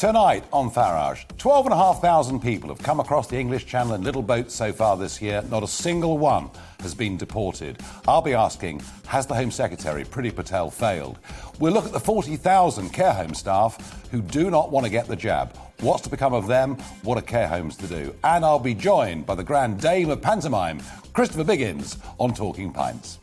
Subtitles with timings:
[0.00, 4.72] Tonight on Farage, 12,500 people have come across the English Channel in little boats so
[4.72, 5.42] far this year.
[5.50, 6.48] Not a single one
[6.80, 7.78] has been deported.
[8.08, 11.18] I'll be asking Has the Home Secretary, Priti Patel, failed?
[11.58, 15.16] We'll look at the 40,000 care home staff who do not want to get the
[15.16, 15.54] jab.
[15.80, 16.76] What's to become of them?
[17.02, 18.14] What are care homes to do?
[18.24, 20.80] And I'll be joined by the grand dame of pantomime,
[21.12, 23.18] Christopher Biggins, on Talking Pints.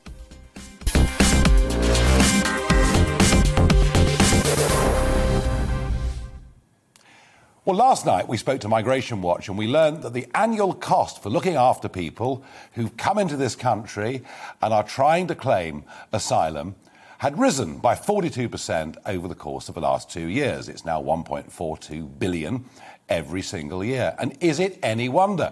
[7.68, 11.22] Well, last night we spoke to Migration Watch and we learned that the annual cost
[11.22, 14.24] for looking after people who've come into this country
[14.62, 16.78] and are trying to claim asylum
[17.18, 20.70] had risen by 42% over the course of the last two years.
[20.70, 22.64] It's now 1.42 billion
[23.10, 24.16] every single year.
[24.18, 25.52] And is it any wonder?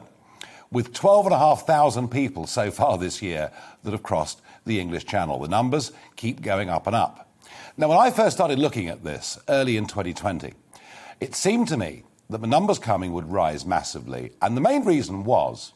[0.71, 3.51] With 12,500 people so far this year
[3.83, 7.29] that have crossed the English Channel, the numbers keep going up and up.
[7.75, 10.53] Now, when I first started looking at this early in 2020,
[11.19, 14.31] it seemed to me that the numbers coming would rise massively.
[14.41, 15.73] And the main reason was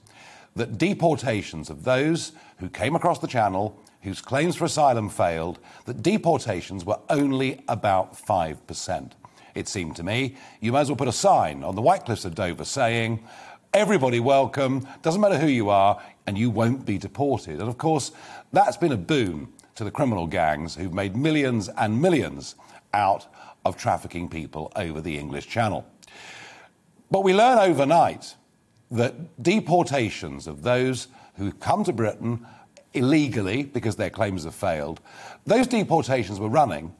[0.56, 6.02] that deportations of those who came across the channel, whose claims for asylum failed, that
[6.02, 9.12] deportations were only about 5%.
[9.56, 12.26] It seemed to me you might as well put a sign on the White Cliffs
[12.26, 13.24] of Dover saying,
[13.74, 17.60] everybody welcome, doesn't matter who you are, and you won't be deported.
[17.60, 18.12] And of course,
[18.52, 22.56] that's been a boon to the criminal gangs who've made millions and millions
[22.94, 23.28] out
[23.70, 25.86] of trafficking people over the English Channel.
[27.10, 28.36] But we learn overnight
[28.92, 32.46] that deportations of those who come to Britain
[32.94, 35.00] illegally because their claims have failed,
[35.46, 36.94] those deportations were running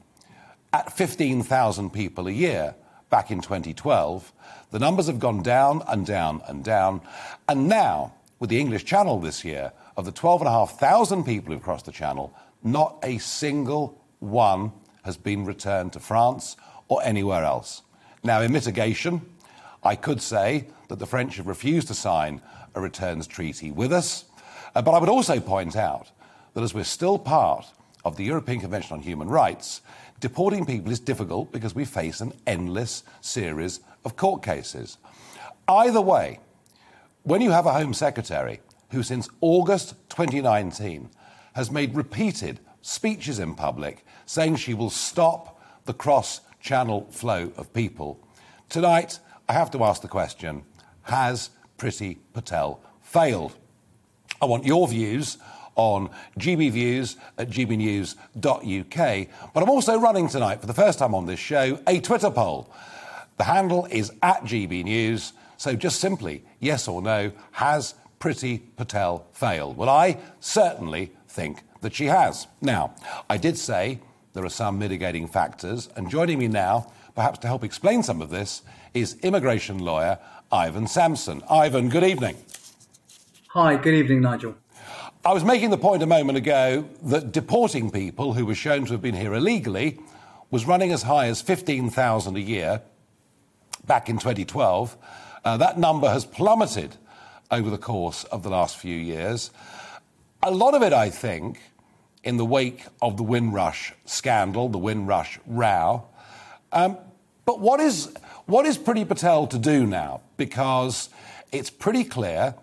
[0.72, 2.74] at 15,000 people a year
[3.10, 4.32] back in 2012.
[4.70, 7.00] The numbers have gone down and down and down.
[7.48, 11.92] And now, with the English Channel this year, of the 12,500 people who've crossed the
[11.92, 12.32] Channel,
[12.62, 16.56] not a single one has been returned to France
[16.88, 17.82] or anywhere else.
[18.22, 19.22] Now, in mitigation,
[19.82, 22.42] I could say that the French have refused to sign
[22.74, 24.24] a returns treaty with us,
[24.74, 26.10] uh, but I would also point out
[26.54, 27.66] that as we're still part
[28.04, 29.80] of the European Convention on Human Rights,
[30.20, 34.98] deporting people is difficult because we face an endless series of court cases.
[35.68, 36.40] Either way,
[37.22, 38.60] when you have a Home Secretary
[38.90, 41.10] who, since August 2019,
[41.54, 47.72] has made repeated speeches in public saying she will stop the cross channel flow of
[47.72, 48.16] people,
[48.68, 49.18] tonight
[49.48, 50.62] I have to ask the question
[51.02, 53.56] Has Priti Patel failed?
[54.40, 55.36] I want your views
[55.74, 59.28] on GB Views at gbnews.uk.
[59.52, 62.72] But I'm also running tonight, for the first time on this show, a Twitter poll.
[63.36, 65.32] The handle is at GB News.
[65.56, 69.76] So just simply, yes or no, has Priti Patel failed?
[69.76, 72.46] Well, I certainly think that she has.
[72.60, 72.94] Now,
[73.28, 73.98] I did say
[74.32, 78.30] there are some mitigating factors, and joining me now, perhaps to help explain some of
[78.30, 78.62] this,
[78.94, 80.18] is immigration lawyer
[80.52, 81.42] Ivan Sampson.
[81.48, 82.36] Ivan, good evening.
[83.50, 84.54] Hi, good evening, Nigel.
[85.24, 88.92] I was making the point a moment ago that deporting people who were shown to
[88.92, 89.98] have been here illegally
[90.50, 92.82] was running as high as 15,000 a year
[93.86, 94.96] back in 2012.
[95.44, 96.96] Uh, that number has plummeted
[97.50, 99.50] over the course of the last few years.
[100.42, 101.60] A lot of it, I think,
[102.22, 106.06] in the wake of the Windrush scandal, the Windrush row.
[106.72, 106.98] Um,
[107.44, 108.12] but what is
[108.46, 110.22] what is Priti Patel to do now?
[110.36, 111.08] Because
[111.52, 112.54] it's pretty clear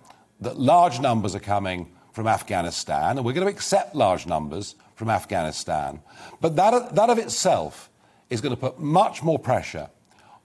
[0.41, 5.09] that large numbers are coming from Afghanistan, and we're going to accept large numbers from
[5.09, 6.01] Afghanistan.
[6.41, 7.89] But that, that of itself
[8.29, 9.89] is going to put much more pressure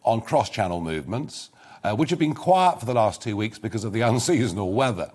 [0.05, 1.51] on cross channel movements,
[1.83, 5.11] uh, which have been quiet for the last two weeks because of the unseasonal weather.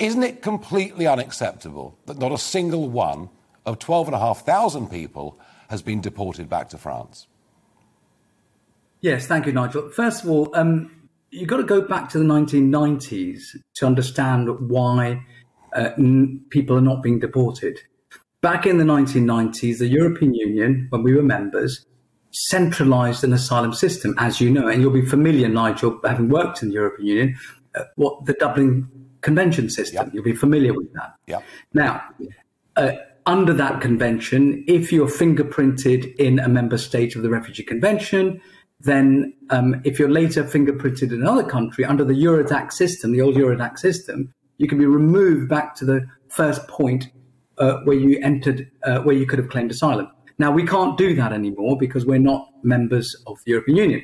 [0.00, 3.28] Isn't it completely unacceptable that not a single one
[3.66, 5.38] of 12,500 people
[5.68, 7.26] has been deported back to France?
[9.02, 9.90] Yes, thank you, Nigel.
[9.90, 13.42] First of all, um, you've got to go back to the 1990s
[13.76, 15.24] to understand why
[15.74, 17.78] uh, n- people are not being deported.
[18.40, 21.84] Back in the 1990s, the European Union, when we were members,
[22.30, 26.68] centralized an asylum system, as you know, and you'll be familiar, Nigel, having worked in
[26.68, 27.36] the European Union,
[27.74, 30.04] uh, what the Dublin Convention system.
[30.04, 30.14] Yep.
[30.14, 31.14] You'll be familiar with that.
[31.26, 31.44] Yep.
[31.74, 32.02] Now,
[32.76, 32.92] uh,
[33.26, 38.40] under that convention, if you're fingerprinted in a member state of the Refugee Convention,
[38.80, 43.36] then um, if you're later fingerprinted in another country under the Eurodac system, the old
[43.36, 47.08] Eurodac system, you can be removed back to the first point
[47.58, 50.08] uh, where you entered, uh, where you could have claimed asylum.
[50.38, 54.02] Now, we can't do that anymore because we're not members of the European Union.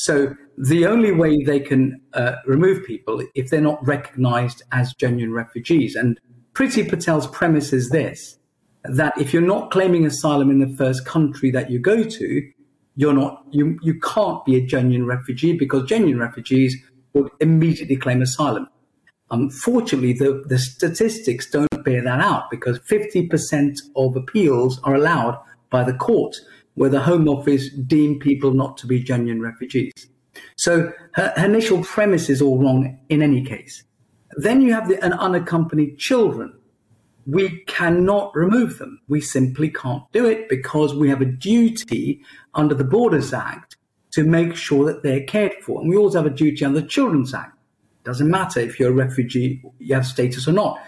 [0.00, 5.34] So the only way they can uh, remove people if they're not recognized as genuine
[5.34, 5.94] refugees.
[5.94, 6.18] And
[6.54, 8.38] Priti Patel's premise is this
[8.84, 12.50] that if you're not claiming asylum in the first country that you go to,
[12.96, 16.82] you're not, you, you can't be a genuine refugee because genuine refugees
[17.12, 18.66] would immediately claim asylum.
[19.30, 25.38] Unfortunately, the, the statistics don't bear that out because 50% of appeals are allowed
[25.68, 26.36] by the court,
[26.74, 29.92] where the Home Office deem people not to be genuine refugees.
[30.56, 33.84] So her, her initial premise is all wrong in any case.
[34.36, 36.56] Then you have the, an unaccompanied children.
[37.26, 39.00] We cannot remove them.
[39.08, 42.22] We simply can't do it because we have a duty
[42.54, 43.76] under the Borders Act
[44.12, 45.80] to make sure that they're cared for.
[45.80, 47.56] And we also have a duty under the Children's Act.
[48.04, 50.80] Doesn't matter if you're a refugee, you have status or not.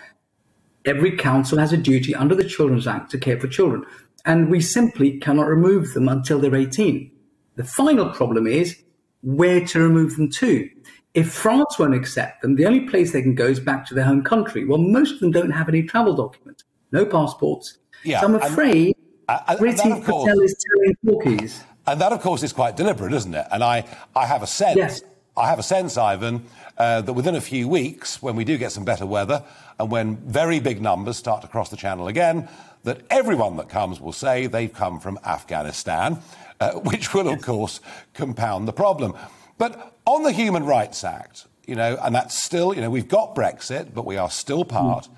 [0.85, 3.85] Every council has a duty under the Children's Act to care for children.
[4.25, 7.11] And we simply cannot remove them until they're 18.
[7.57, 8.83] The final problem is
[9.23, 10.69] where to remove them to.
[11.15, 14.05] If France won't accept them, the only place they can go is back to their
[14.05, 14.65] home country.
[14.65, 17.79] Well, most of them don't have any travel documents, no passports.
[18.05, 18.97] Yeah, so I'm afraid
[19.29, 21.65] and, and, Patel is telling talkies.
[21.87, 23.47] And that, of course, is quite deliberate, isn't it?
[23.51, 23.85] And I,
[24.15, 25.03] I have a sense, yes.
[25.37, 26.45] I have a sense, Ivan,
[26.79, 29.45] uh, that within a few weeks, when we do get some better weather
[29.79, 32.49] and when very big numbers start to cross the channel again,
[32.85, 36.19] that everyone that comes will say they've come from Afghanistan,
[36.61, 37.81] uh, which will, of course,
[38.15, 39.15] compound the problem.
[39.59, 43.35] But on the Human Rights Act, you know, and that's still, you know, we've got
[43.35, 45.05] Brexit, but we are still part.
[45.05, 45.11] Mm.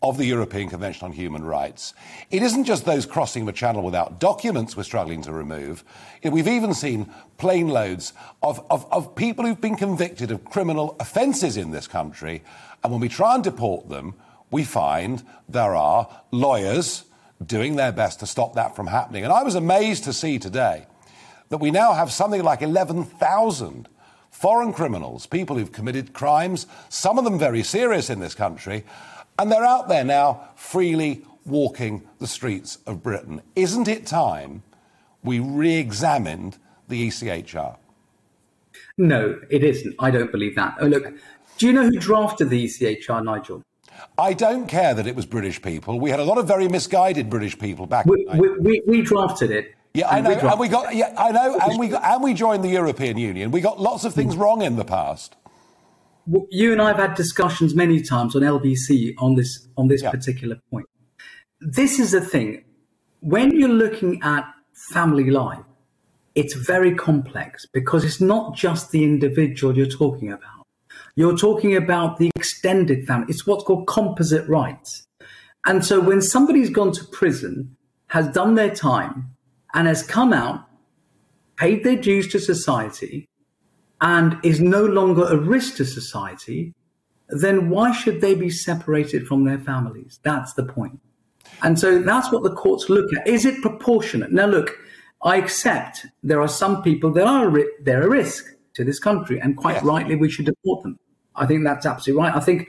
[0.00, 1.92] Of the European Convention on Human Rights.
[2.30, 5.84] It isn't just those crossing the channel without documents we're struggling to remove.
[6.22, 8.12] We've even seen plane loads
[8.42, 12.44] of, of, of people who've been convicted of criminal offences in this country.
[12.84, 14.14] And when we try and deport them,
[14.50, 17.04] we find there are lawyers
[17.44, 19.24] doing their best to stop that from happening.
[19.24, 20.86] And I was amazed to see today
[21.48, 23.88] that we now have something like 11,000
[24.30, 28.84] foreign criminals, people who've committed crimes, some of them very serious in this country,
[29.38, 33.40] and they're out there now freely walking the streets of Britain.
[33.56, 34.62] Isn't it time
[35.22, 36.58] we re examined
[36.88, 37.76] the ECHR?
[38.96, 39.94] No, it isn't.
[39.98, 40.76] I don't believe that.
[40.80, 41.12] Oh, look,
[41.56, 43.62] do you know who drafted the ECHR, Nigel?
[44.16, 45.98] I don't care that it was British people.
[45.98, 48.06] We had a lot of very misguided British people back.
[48.06, 49.74] We, we, we, we drafted it.
[49.94, 50.94] Yeah, I know, and we got.
[50.94, 53.50] Yeah, I know, and we got, and we joined the European Union.
[53.50, 54.40] We got lots of things mm.
[54.40, 55.34] wrong in the past.
[56.50, 60.10] You and I have had discussions many times on LBC on this on this yeah.
[60.10, 60.86] particular point.
[61.60, 62.64] This is the thing.
[63.20, 64.44] When you're looking at
[64.92, 65.64] family life,
[66.34, 70.66] it's very complex because it's not just the individual you're talking about.
[71.16, 73.26] You're talking about the extended family.
[73.28, 75.04] It's what's called composite rights.
[75.66, 77.76] And so when somebody's gone to prison,
[78.08, 79.34] has done their time,
[79.74, 80.64] and has come out,
[81.56, 83.28] paid their dues to society,
[84.00, 86.74] and is no longer a risk to society,
[87.28, 90.20] then why should they be separated from their families?
[90.22, 91.00] That's the point.
[91.62, 93.26] And so that's what the courts look at.
[93.26, 94.32] Is it proportionate?
[94.32, 94.76] Now, look,
[95.22, 97.52] I accept there are some people that are
[97.82, 99.84] they're a risk to this country, and quite yes.
[99.84, 100.98] rightly, we should deport them.
[101.34, 102.34] I think that's absolutely right.
[102.36, 102.68] I think,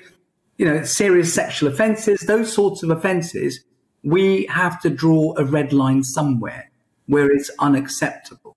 [0.58, 3.64] you know, serious sexual offences, those sorts of offences,
[4.04, 6.72] we have to draw a red line somewhere
[7.06, 8.49] where it's unacceptable.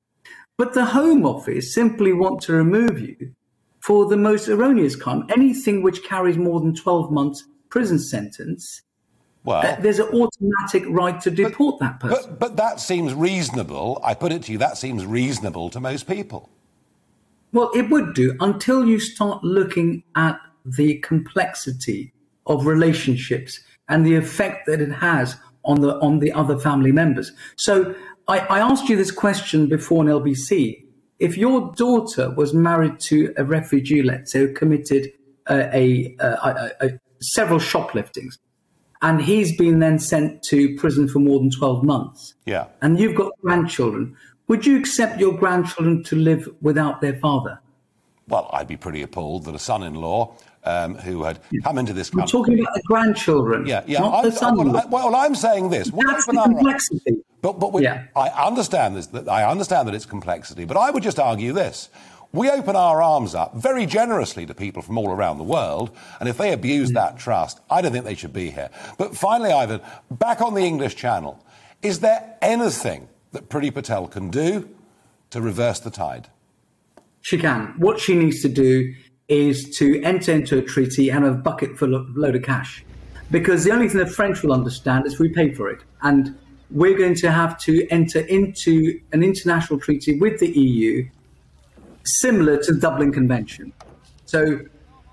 [0.58, 3.34] But the Home Office simply want to remove you
[3.80, 5.26] for the most erroneous crime.
[5.30, 8.82] Anything which carries more than 12 months prison sentence,
[9.44, 12.30] well, there's an automatic right to deport but, that person.
[12.30, 14.00] But, but that seems reasonable.
[14.04, 16.48] I put it to you, that seems reasonable to most people.
[17.52, 22.12] Well, it would do until you start looking at the complexity
[22.46, 27.32] of relationships and the effect that it has on the on the other family members.
[27.56, 27.94] So
[28.28, 30.84] I, I asked you this question before in LBC.
[31.18, 35.12] If your daughter was married to a refugee, let's say, who committed
[35.48, 38.38] uh, a, a, a, a several shopliftings,
[39.02, 42.34] and he's been then sent to prison for more than 12 months.
[42.46, 42.66] Yeah.
[42.80, 44.16] And you've got grandchildren.
[44.48, 47.60] Would you accept your grandchildren to live without their father?
[48.28, 51.92] Well, I'd be pretty appalled that a son in law um, who had come into
[51.92, 52.22] this country.
[52.22, 53.66] We're talking about the grandchildren.
[53.66, 54.00] Yeah, yeah.
[54.00, 55.90] Not I, the son well, well, I'm saying this.
[55.90, 57.22] That's the complexity.
[57.40, 58.04] But, but we, yeah.
[58.14, 59.08] I understand this.
[59.08, 60.64] That I understand that it's complexity.
[60.64, 61.88] But I would just argue this:
[62.32, 65.90] we open our arms up very generously to people from all around the world,
[66.20, 66.94] and if they abuse mm.
[66.94, 68.70] that trust, I don't think they should be here.
[68.98, 71.44] But finally, Ivan, back on the English Channel,
[71.82, 74.68] is there anything that Priti Patel can do
[75.30, 76.28] to reverse the tide?
[77.22, 77.74] She can.
[77.78, 78.94] What she needs to do
[79.32, 82.84] is to enter into a treaty and a bucket full of load of cash.
[83.30, 85.80] Because the only thing the French will understand is we pay for it.
[86.02, 86.36] And
[86.70, 91.08] we're going to have to enter into an international treaty with the EU
[92.04, 93.72] similar to the Dublin Convention.
[94.26, 94.60] So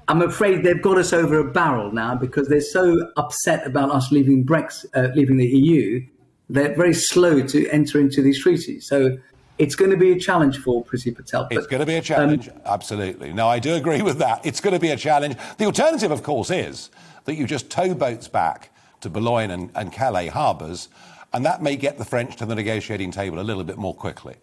[0.08, 4.12] I'm afraid they've got us over a barrel now because they're so upset about us
[4.12, 6.06] leaving Brexit, uh, leaving the EU
[6.50, 8.88] they're very slow to enter into these treaties.
[8.88, 9.18] So
[9.60, 11.46] it's going to be a challenge for Priti Patel.
[11.50, 13.34] But, it's going to be a challenge, um, absolutely.
[13.34, 14.46] No, I do agree with that.
[14.46, 15.36] It's going to be a challenge.
[15.58, 16.89] The alternative, of course, is
[17.25, 20.88] that you just tow boats back to Boulogne and, and Calais harbours,
[21.34, 24.36] and that may get the French to the negotiating table a little bit more quickly.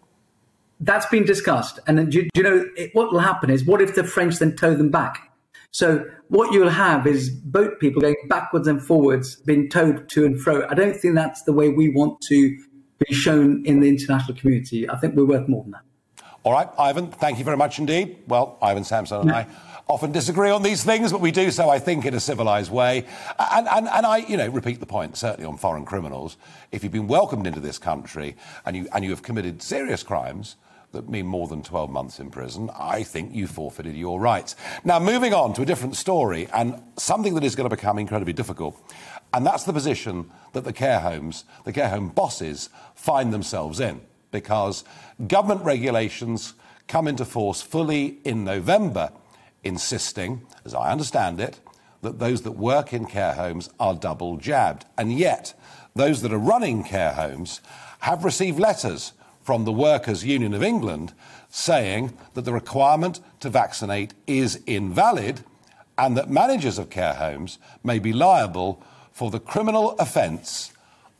[0.79, 1.79] That's been discussed.
[1.87, 4.55] And do, do you know it, what will happen is what if the French then
[4.55, 5.31] tow them back?
[5.71, 10.39] So what you'll have is boat people going backwards and forwards, being towed to and
[10.39, 10.65] fro.
[10.69, 12.57] I don't think that's the way we want to
[12.99, 14.89] be shown in the international community.
[14.89, 15.81] I think we're worth more than that.
[16.43, 18.17] All right, Ivan, thank you very much indeed.
[18.27, 19.47] Well, Ivan Sampson and I
[19.89, 23.05] often disagree on these things, but we do so, I think, in a civilized way.
[23.37, 26.37] And, and, and I, you know, repeat the point, certainly on foreign criminals.
[26.71, 28.35] If you've been welcomed into this country
[28.65, 30.55] and you, and you have committed serious crimes,
[30.93, 34.55] that mean more than 12 months in prison, I think you forfeited your rights.
[34.85, 38.33] Now, moving on to a different story and something that is going to become incredibly
[38.33, 38.81] difficult,
[39.33, 44.01] and that's the position that the care homes, the care home bosses, find themselves in
[44.31, 44.83] because
[45.27, 46.53] government regulations
[46.87, 49.11] come into force fully in November,
[49.63, 51.59] insisting, as I understand it,
[52.01, 54.85] that those that work in care homes are double jabbed.
[54.97, 55.53] And yet,
[55.95, 57.59] those that are running care homes
[57.99, 61.13] have received letters from the Workers' Union of England
[61.49, 65.41] saying that the requirement to vaccinate is invalid
[65.97, 68.83] and that managers of care homes may be liable
[69.17, 70.71] for the criminal offence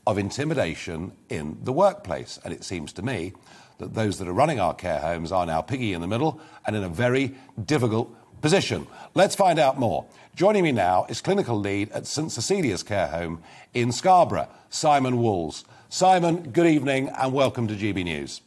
[0.06, 2.38] of intimidation in the workplace.
[2.44, 3.32] And it seems to me
[3.78, 6.76] that those that are running our care homes are now piggy in the middle and
[6.76, 8.86] in a very difficult position.
[9.14, 10.06] Let's find out more.
[10.36, 13.42] Joining me now is clinical lead at St Cecilia's Care Home
[13.74, 15.64] in Scarborough, Simon Walls.
[15.88, 18.42] Simon, good evening and welcome to GB News.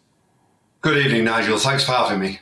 [0.79, 1.57] Good evening, Nigel.
[1.57, 2.39] Thanks for having me.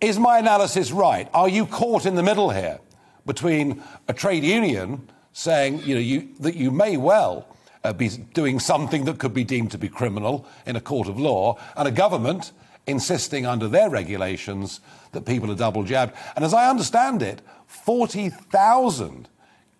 [0.00, 1.28] Is my analysis right?
[1.34, 2.78] Are you caught in the middle here
[3.26, 7.46] between a trade union saying you know, you, that you may well
[7.84, 11.18] uh, be doing something that could be deemed to be criminal in a court of
[11.18, 12.50] law and a government
[12.88, 14.80] insisting under their regulations
[15.12, 16.12] that people are double jabbed?
[16.34, 19.28] And as I understand it, 40,000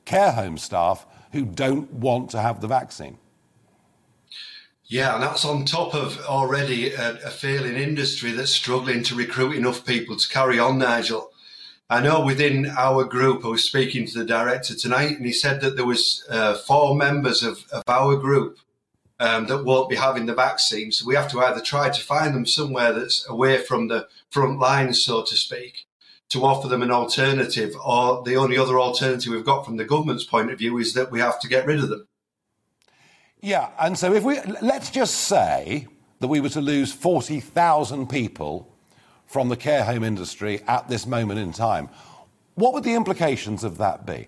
[0.04, 3.18] care home staff who don't want to have the vaccine.
[4.84, 9.56] Yeah, and that's on top of already a, a, failing industry that's struggling to recruit
[9.56, 11.30] enough people to carry on, Nigel.
[11.90, 15.62] I know within our group, I was speaking to the director tonight, and he said
[15.62, 18.58] that there was uh, four members of, of our group
[19.18, 20.92] um, that won't be having the vaccine.
[20.92, 24.58] So we have to either try to find them somewhere that's away from the front
[24.58, 25.86] lines, so to speak,
[26.28, 30.24] to offer them an alternative, or the only other alternative we've got from the government's
[30.24, 32.06] point of view is that we have to get rid of them.
[33.40, 35.86] Yeah, and so if we let's just say
[36.20, 38.67] that we were to lose 40,000 people
[39.28, 41.88] from the care home industry at this moment in time,
[42.54, 44.26] what would the implications of that be?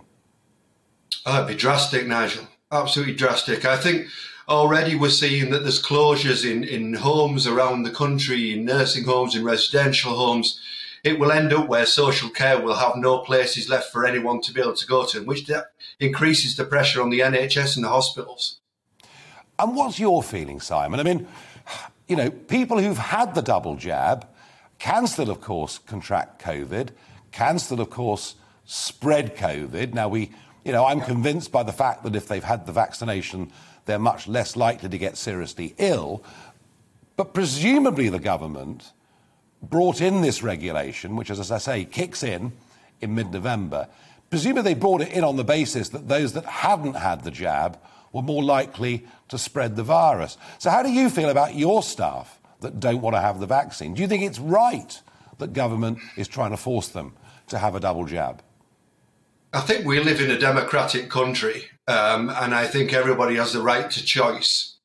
[1.27, 2.47] Oh, it'd be drastic, Nigel.
[2.71, 3.65] Absolutely drastic.
[3.65, 4.07] I think
[4.49, 9.35] already we're seeing that there's closures in, in homes around the country, in nursing homes,
[9.35, 10.61] in residential homes.
[11.03, 14.53] It will end up where social care will have no places left for anyone to
[14.53, 15.51] be able to go to, which
[15.99, 18.61] increases the pressure on the NHS and the hospitals.
[19.59, 21.01] And what's your feeling, Simon?
[21.01, 21.27] I mean,
[22.07, 24.27] you know, people who've had the double jab
[24.81, 26.89] can still, of course, contract COVID,
[27.31, 28.35] can still, of course,
[28.65, 29.93] spread COVID.
[29.93, 30.33] Now, we,
[30.65, 33.53] you know, I'm convinced by the fact that if they've had the vaccination,
[33.85, 36.25] they're much less likely to get seriously ill.
[37.17, 38.93] But presumably, the government
[39.63, 42.53] brought in this regulation, which, as I say, kicks in
[43.03, 43.87] in mid November.
[44.31, 47.79] Presumably, they brought it in on the basis that those that hadn't had the jab
[48.13, 50.39] were more likely to spread the virus.
[50.59, 53.95] So, how do you feel about your staff that don't want to have the vaccine?
[53.95, 55.01] Do you think it's right
[55.39, 57.15] that government is trying to force them
[57.49, 58.43] to have a double jab?
[59.53, 63.63] I think we live in a democratic country, um, and I think everybody has the
[63.63, 64.77] right to choice.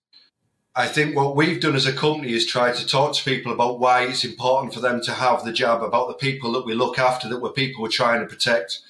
[0.75, 3.79] I think what we've done as a company is try to talk to people about
[3.79, 6.97] why it's important for them to have the jab, about the people that we look
[6.97, 8.81] after, that we're people we're trying to protect.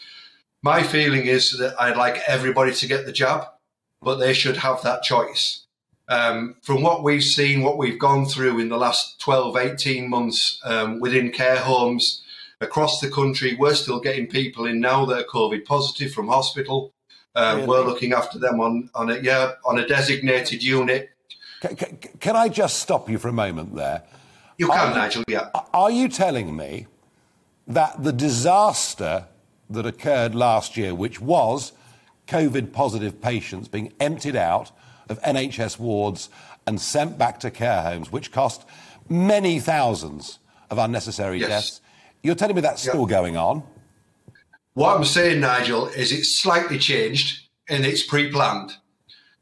[0.64, 3.46] My feeling is that I'd like everybody to get the jab
[4.06, 5.65] but they should have that choice.
[6.08, 10.60] Um, from what we've seen, what we've gone through in the last 12, 18 months
[10.64, 12.22] um, within care homes
[12.62, 16.94] across the country, we're still getting people in now that are COVID positive from hospital.
[17.36, 17.68] Um, really?
[17.68, 21.10] We're looking after them on, on a yeah on a designated unit.
[21.62, 24.04] Can, can, can I just stop you for a moment there?
[24.58, 25.24] You can, are, Nigel.
[25.28, 25.50] Yeah.
[25.74, 26.88] Are you telling me
[27.68, 29.26] that the disaster
[29.70, 31.74] that occurred last year, which was
[32.28, 34.72] COVID positive patients being emptied out
[35.10, 36.30] of NHS wards
[36.68, 38.66] and sent back to care homes, which cost
[39.10, 41.50] many thousands of unnecessary yes.
[41.50, 41.82] deaths.
[42.24, 43.64] You're telling me that's still going on?
[44.74, 48.74] What I'm saying, Nigel, is it's slightly changed and it's pre planned.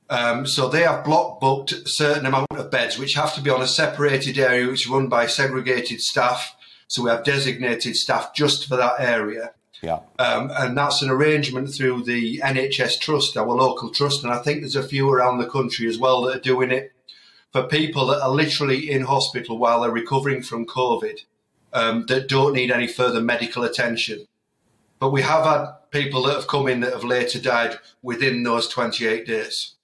[0.09, 3.49] Um, so they have block booked a certain amount of beds, which have to be
[3.49, 6.55] on a separated area, which is run by segregated staff.
[6.87, 9.53] So we have designated staff just for that area.
[9.83, 9.99] Yeah.
[10.17, 14.23] Um, and that's an arrangement through the NHS Trust, our local trust.
[14.23, 16.93] And I think there's a few around the country as well that are doing it
[17.51, 21.19] for people that are literally in hospital while they're recovering from COVID
[21.73, 24.25] um, that don't need any further medical attention.
[24.99, 28.69] But we have had people that have come in that have later died within those
[28.69, 29.75] 28 days.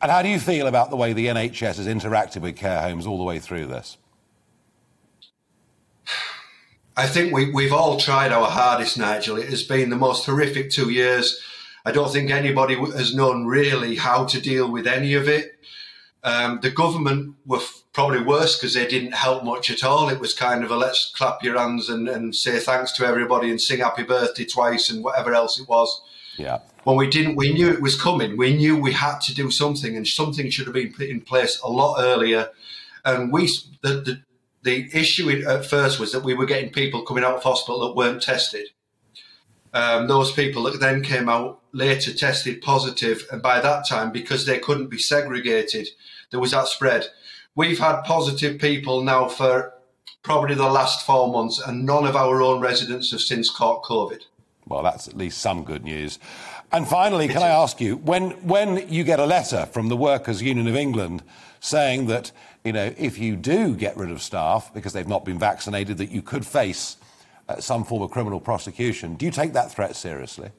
[0.00, 3.04] And how do you feel about the way the NHS has interacted with care homes
[3.04, 3.98] all the way through this?
[7.00, 9.38] I think we, we've all tried our hardest, Nigel.
[9.38, 11.40] It has been the most horrific two years.
[11.86, 15.52] I don't think anybody has known really how to deal with any of it.
[16.22, 17.62] Um, the government were
[17.94, 20.10] probably worse because they didn't help much at all.
[20.10, 23.48] It was kind of a let's clap your hands and, and say thanks to everybody
[23.48, 26.02] and sing happy birthday twice and whatever else it was.
[26.36, 26.58] Yeah.
[26.84, 28.36] When we didn't, we knew it was coming.
[28.36, 31.58] We knew we had to do something, and something should have been put in place
[31.64, 32.50] a lot earlier.
[33.06, 33.48] And we,
[33.80, 34.22] the, the
[34.62, 37.96] the issue at first was that we were getting people coming out of hospital that
[37.96, 38.68] weren't tested.
[39.72, 44.44] Um, those people that then came out later tested positive, and by that time, because
[44.44, 45.88] they couldn't be segregated,
[46.30, 47.06] there was that spread.
[47.54, 49.72] We've had positive people now for
[50.22, 54.22] probably the last four months, and none of our own residents have since caught COVID.
[54.66, 56.18] Well, that's at least some good news.
[56.72, 60.42] And finally, can I ask you, when, when you get a letter from the Workers'
[60.42, 61.22] Union of England
[61.60, 62.30] saying that,
[62.64, 66.10] you know, if you do get rid of staff because they've not been vaccinated, that
[66.10, 66.96] you could face
[67.48, 70.50] uh, some form of criminal prosecution, do you take that threat seriously?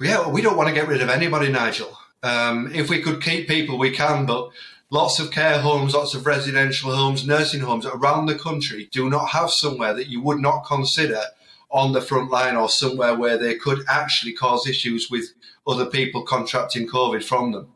[0.00, 1.96] Yeah, well, we don't want to get rid of anybody, Nigel.
[2.22, 4.50] Um, if we could keep people, we can, but
[4.90, 9.30] lots of care homes, lots of residential homes, nursing homes around the country do not
[9.30, 11.22] have somewhere that you would not consider
[11.70, 15.32] on the front line or somewhere where they could actually cause issues with
[15.66, 17.68] other people contracting COVID from them.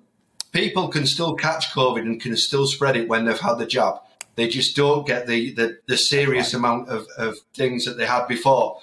[0.53, 3.97] People can still catch COVID and can still spread it when they've had the jab.
[4.37, 8.27] They just don't get the, the, the serious amount of, of things that they had
[8.27, 8.81] before.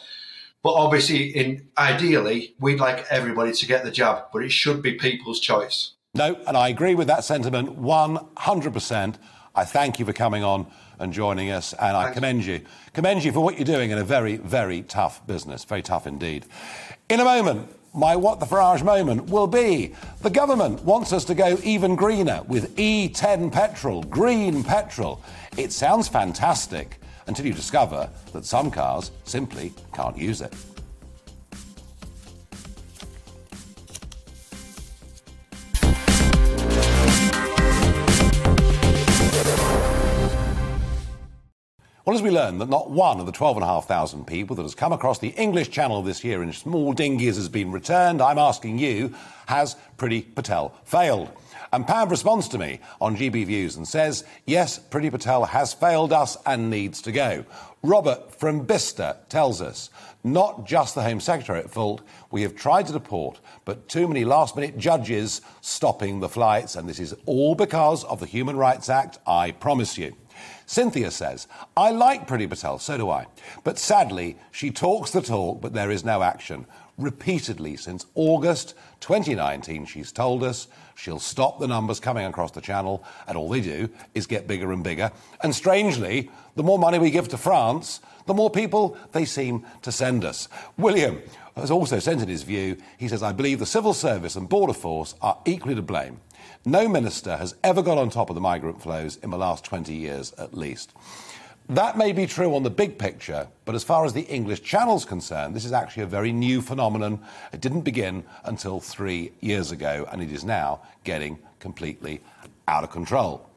[0.63, 4.93] But obviously, in ideally, we'd like everybody to get the jab, but it should be
[4.93, 5.93] people's choice.
[6.13, 9.15] No, and I agree with that sentiment 100%.
[9.55, 10.67] I thank you for coming on
[10.99, 12.61] and joining us, and I commend you.
[12.93, 15.63] Commend you for what you're doing in a very, very tough business.
[15.63, 16.45] Very tough indeed.
[17.09, 21.35] In a moment, my What the Farage moment will be the government wants us to
[21.35, 25.21] go even greener with E10 petrol, green petrol.
[25.57, 30.53] It sounds fantastic until you discover that some cars simply can't use it.
[42.17, 45.35] As we learn that not one of the 12,500 people that has come across the
[45.37, 49.13] English Channel this year in small dinghies has been returned, I'm asking you,
[49.45, 51.29] has Priti Patel failed?
[51.71, 56.11] And Pav responds to me on GB Views and says, yes, Priti Patel has failed
[56.11, 57.45] us and needs to go.
[57.83, 59.91] Robert from Bicester tells us,
[60.23, 62.01] not just the Home Secretary at fault.
[62.31, 66.89] We have tried to deport, but too many last minute judges stopping the flights, and
[66.89, 70.15] this is all because of the Human Rights Act, I promise you.
[70.67, 73.25] Cynthia says, I like Priti Patel, so do I.
[73.63, 76.65] But sadly, she talks the talk, but there is no action.
[76.97, 83.01] Repeatedly since August 2019, she's told us she'll stop the numbers coming across the channel,
[83.27, 85.09] and all they do is get bigger and bigger.
[85.41, 89.91] And strangely, the more money we give to France, the more people they seem to
[89.91, 90.49] send us.
[90.77, 91.21] William
[91.55, 92.75] has also sent in his view.
[92.97, 96.19] He says, I believe the civil service and border force are equally to blame.
[96.67, 99.93] No minister has ever got on top of the migrant flows in the last 20
[99.93, 100.91] years at least.
[101.69, 105.05] That may be true on the big picture, but as far as the English Channel's
[105.05, 107.21] concerned, this is actually a very new phenomenon.
[107.53, 112.19] It didn't begin until three years ago, and it is now getting completely
[112.67, 113.49] out of control.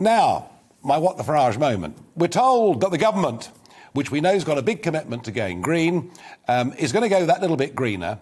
[0.00, 0.50] Now,
[0.82, 1.96] my what the Farage moment.
[2.16, 3.52] We're told that the government,
[3.92, 6.10] which we know has got a big commitment to going green,
[6.48, 8.18] um, is going to go that little bit greener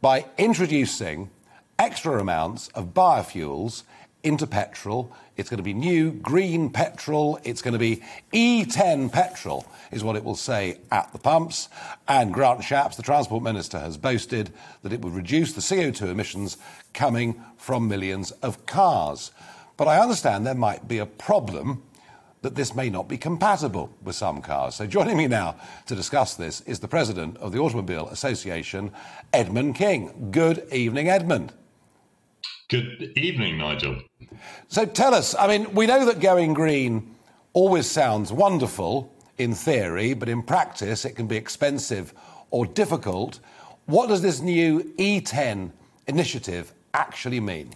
[0.00, 1.30] by introducing
[1.78, 3.84] extra amounts of biofuels
[4.22, 5.12] into petrol.
[5.36, 7.38] It's going to be new green petrol.
[7.44, 11.68] It's going to be E10 petrol, is what it will say at the pumps.
[12.08, 16.56] And Grant Shapps, the Transport Minister, has boasted that it would reduce the CO2 emissions
[16.94, 19.30] coming from millions of cars.
[19.76, 21.82] But I understand there might be a problem
[22.42, 24.76] that this may not be compatible with some cars.
[24.76, 28.92] So joining me now to discuss this is the President of the Automobile Association,
[29.32, 30.30] Edmund King.
[30.30, 31.52] Good evening, Edmund.
[32.68, 34.02] Good evening, Nigel.
[34.66, 37.14] So tell us, I mean, we know that going green
[37.54, 42.12] always sounds wonderful in theory, but in practice it can be expensive
[42.50, 43.40] or difficult.
[43.86, 45.70] What does this new E10
[46.08, 47.70] initiative actually mean?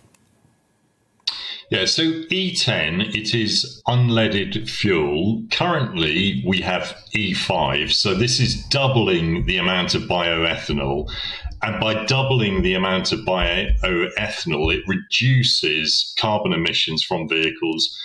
[1.70, 5.42] Yeah, so E10, it is unleaded fuel.
[5.50, 7.92] Currently, we have E5.
[7.92, 11.10] So this is doubling the amount of bioethanol.
[11.62, 17.96] And by doubling the amount of bioethanol, it reduces carbon emissions from vehicles.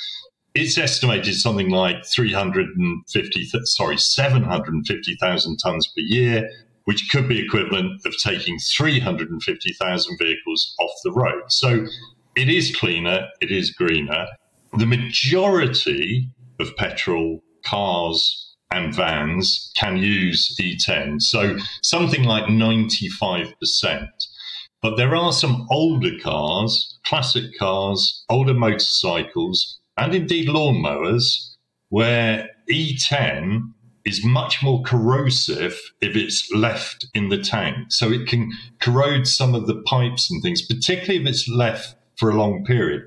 [0.54, 6.50] It's estimated something like 350, sorry, 750,000 tons per year,
[6.86, 11.44] which could be equivalent of taking 350,000 vehicles off the road.
[11.50, 11.86] So
[12.36, 14.28] it is cleaner, it is greener.
[14.78, 24.08] The majority of petrol cars and vans can use E10, so something like 95%.
[24.82, 31.56] But there are some older cars, classic cars, older motorcycles, and indeed lawnmowers,
[31.90, 33.74] where E10
[34.06, 37.76] is much more corrosive if it's left in the tank.
[37.90, 42.30] So it can corrode some of the pipes and things, particularly if it's left for
[42.30, 43.04] a long period.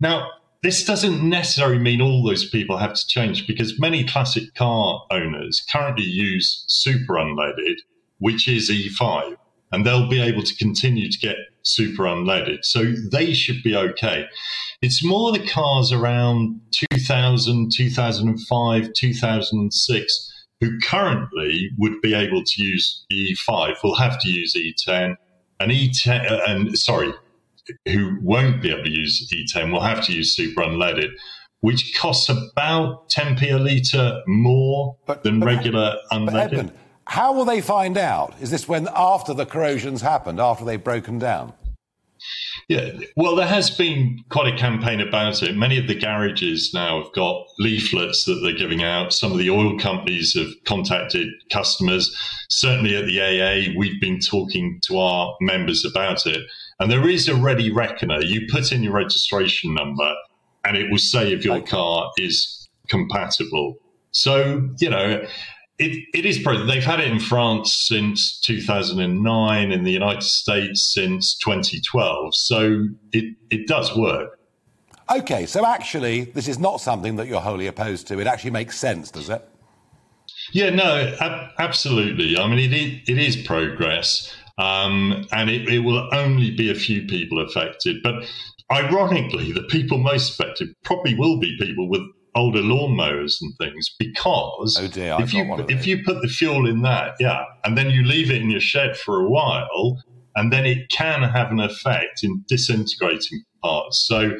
[0.00, 0.28] Now,
[0.64, 5.62] this doesn't necessarily mean all those people have to change because many classic car owners
[5.70, 7.76] currently use super unleaded,
[8.18, 9.36] which is E5,
[9.72, 12.64] and they'll be able to continue to get super unleaded.
[12.64, 14.24] So they should be okay.
[14.80, 23.04] It's more the cars around 2000, 2005, 2006 who currently would be able to use
[23.12, 25.16] E5 will have to use E10
[25.60, 27.12] and E10 uh, and sorry
[27.86, 31.10] who won't be able to use E10 will have to use super unleaded,
[31.60, 36.52] which costs about 10p a litre more but, than but, regular unleaded.
[36.52, 36.72] Edmund,
[37.06, 38.34] how will they find out?
[38.40, 41.52] Is this when after the corrosion's happened, after they've broken down?
[42.68, 45.54] Yeah, well, there has been quite a campaign about it.
[45.54, 49.12] Many of the garages now have got leaflets that they're giving out.
[49.12, 52.16] Some of the oil companies have contacted customers.
[52.48, 56.40] Certainly at the AA, we've been talking to our members about it.
[56.80, 58.20] And there is a ready reckoner.
[58.20, 60.14] You put in your registration number
[60.64, 63.76] and it will say if your car is compatible.
[64.10, 65.26] So, you know,
[65.78, 66.42] it, it is.
[66.44, 72.34] They've had it in France since 2009, in the United States since 2012.
[72.34, 74.38] So it, it does work.
[75.10, 78.20] Okay, so actually, this is not something that you're wholly opposed to.
[78.20, 79.46] It actually makes sense, does it?
[80.52, 82.38] Yeah, no, ab- absolutely.
[82.38, 84.34] I mean, it, it is progress.
[84.58, 87.96] Um, and it, it will only be a few people affected.
[88.02, 88.30] But
[88.70, 92.02] ironically, the people most affected probably will be people with
[92.36, 96.82] older lawnmowers and things because oh dear, if you if you put the fuel in
[96.82, 100.02] that, yeah, and then you leave it in your shed for a while,
[100.36, 104.04] and then it can have an effect in disintegrating parts.
[104.06, 104.32] So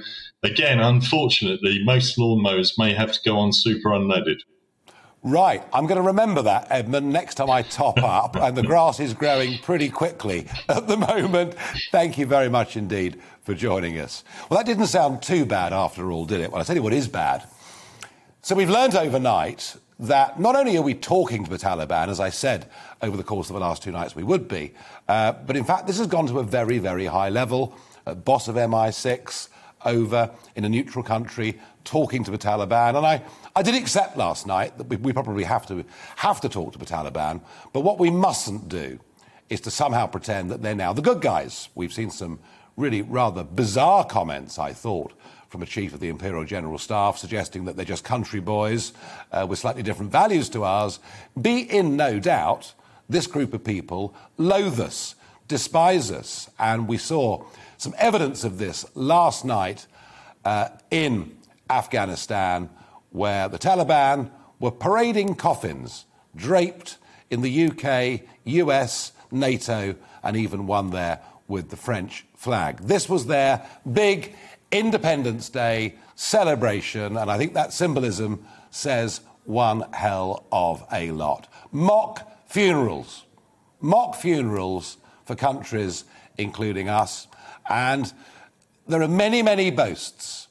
[0.42, 4.38] again, unfortunately, most lawnmowers may have to go on super unleaded.
[5.26, 8.36] Right, I'm going to remember that, Edmund, next time I top up.
[8.40, 11.54] and the grass is growing pretty quickly at the moment.
[11.90, 14.22] Thank you very much indeed for joining us.
[14.50, 16.50] Well, that didn't sound too bad after all, did it?
[16.50, 17.42] Well, I'll tell you what is bad.
[18.42, 22.28] So we've learned overnight that not only are we talking to the Taliban, as I
[22.28, 22.68] said
[23.00, 24.74] over the course of the last two nights we would be,
[25.08, 27.74] uh, but in fact, this has gone to a very, very high level.
[28.06, 29.48] Uh, boss of MI6
[29.84, 32.96] over in a neutral country talking to the Taliban.
[32.96, 33.22] And I,
[33.54, 35.84] I did accept last night that we, we probably have to,
[36.16, 37.40] have to talk to the Taliban.
[37.72, 38.98] But what we mustn't do
[39.48, 41.68] is to somehow pretend that they're now the good guys.
[41.74, 42.38] We've seen some
[42.76, 45.12] really rather bizarre comments, I thought,
[45.48, 48.92] from a chief of the Imperial General Staff suggesting that they're just country boys
[49.30, 50.98] uh, with slightly different values to ours.
[51.40, 52.74] Be in no doubt,
[53.08, 55.14] this group of people loathe us,
[55.46, 56.50] despise us.
[56.58, 57.44] And we saw
[57.76, 59.86] some evidence of this last night
[60.44, 61.36] uh, in
[61.70, 62.70] Afghanistan,
[63.10, 66.04] where the Taliban were parading coffins
[66.36, 66.98] draped
[67.30, 72.78] in the UK, US, NATO, and even one there with the French flag.
[72.78, 74.34] This was their big
[74.70, 81.48] Independence Day celebration, and I think that symbolism says one hell of a lot.
[81.70, 83.24] Mock funerals.
[83.80, 86.04] Mock funerals for countries
[86.38, 87.26] including us.
[87.68, 88.12] And
[88.86, 90.48] there are many, many boasts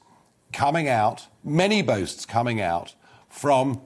[0.52, 2.94] coming out, many boasts coming out
[3.28, 3.80] from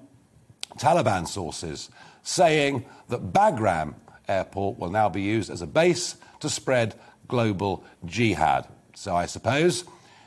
[0.78, 1.90] Taliban sources
[2.22, 3.94] saying that Bagram
[4.28, 6.94] airport will now be used as a base to spread
[7.26, 8.68] global jihad.
[8.94, 9.84] So I suppose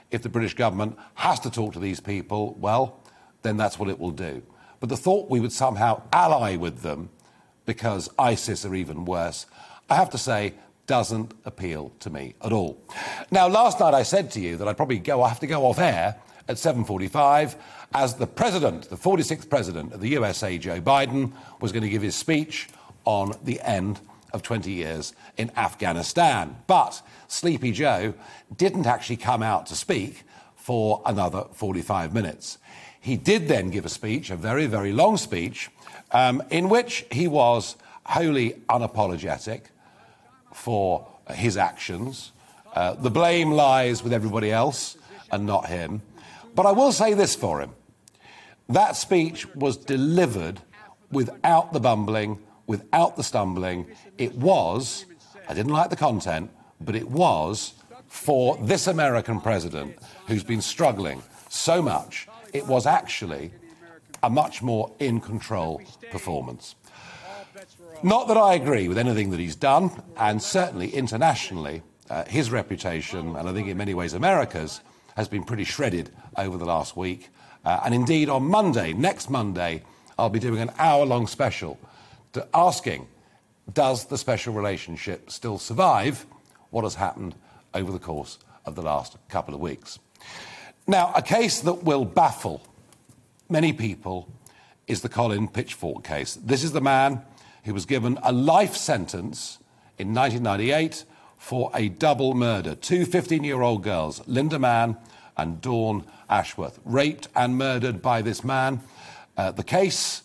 [0.09, 2.99] if the British government has to talk to these people, well,
[3.43, 4.41] then that's what it will do.
[4.79, 7.09] But the thought we would somehow ally with them
[7.65, 9.45] because ISIS are even worse,
[9.89, 10.55] I have to say,
[10.91, 12.77] doesn't appeal to me at all.
[13.31, 15.65] Now, last night I said to you that I'd probably go, I have to go
[15.65, 16.17] off air
[16.49, 17.55] at 7:45
[17.93, 22.01] as the president, the 46th president of the USA, Joe Biden, was going to give
[22.01, 22.67] his speech
[23.05, 24.01] on the end
[24.33, 26.57] of 20 years in Afghanistan.
[26.67, 28.13] But Sleepy Joe
[28.57, 30.23] didn't actually come out to speak
[30.57, 32.57] for another 45 minutes.
[32.99, 35.69] He did then give a speech, a very, very long speech,
[36.11, 39.61] um, in which he was wholly unapologetic
[40.53, 42.31] for his actions.
[42.73, 44.97] Uh, the blame lies with everybody else
[45.31, 46.01] and not him.
[46.55, 47.71] But I will say this for him
[48.69, 50.61] that speech was delivered
[51.11, 53.85] without the bumbling, without the stumbling.
[54.17, 55.05] It was,
[55.49, 57.73] I didn't like the content, but it was
[58.07, 62.27] for this American president who's been struggling so much.
[62.53, 63.51] It was actually
[64.23, 66.75] a much more in control performance.
[68.03, 73.35] Not that I agree with anything that he's done, and certainly internationally, uh, his reputation,
[73.35, 74.81] and I think in many ways America's,
[75.15, 77.29] has been pretty shredded over the last week.
[77.63, 79.83] Uh, and indeed, on Monday, next Monday,
[80.17, 81.77] I'll be doing an hour long special
[82.55, 83.07] asking
[83.71, 86.25] Does the special relationship still survive
[86.71, 87.35] what has happened
[87.75, 89.99] over the course of the last couple of weeks?
[90.87, 92.65] Now, a case that will baffle
[93.47, 94.27] many people
[94.87, 96.33] is the Colin Pitchfork case.
[96.35, 97.21] This is the man
[97.63, 99.59] who was given a life sentence
[99.97, 101.05] in 1998
[101.37, 102.75] for a double murder.
[102.75, 104.97] Two 15 year old girls, Lynda Mann
[105.37, 108.81] and Dawn Ashworth, raped and murdered by this man.
[109.37, 110.23] Uh, the case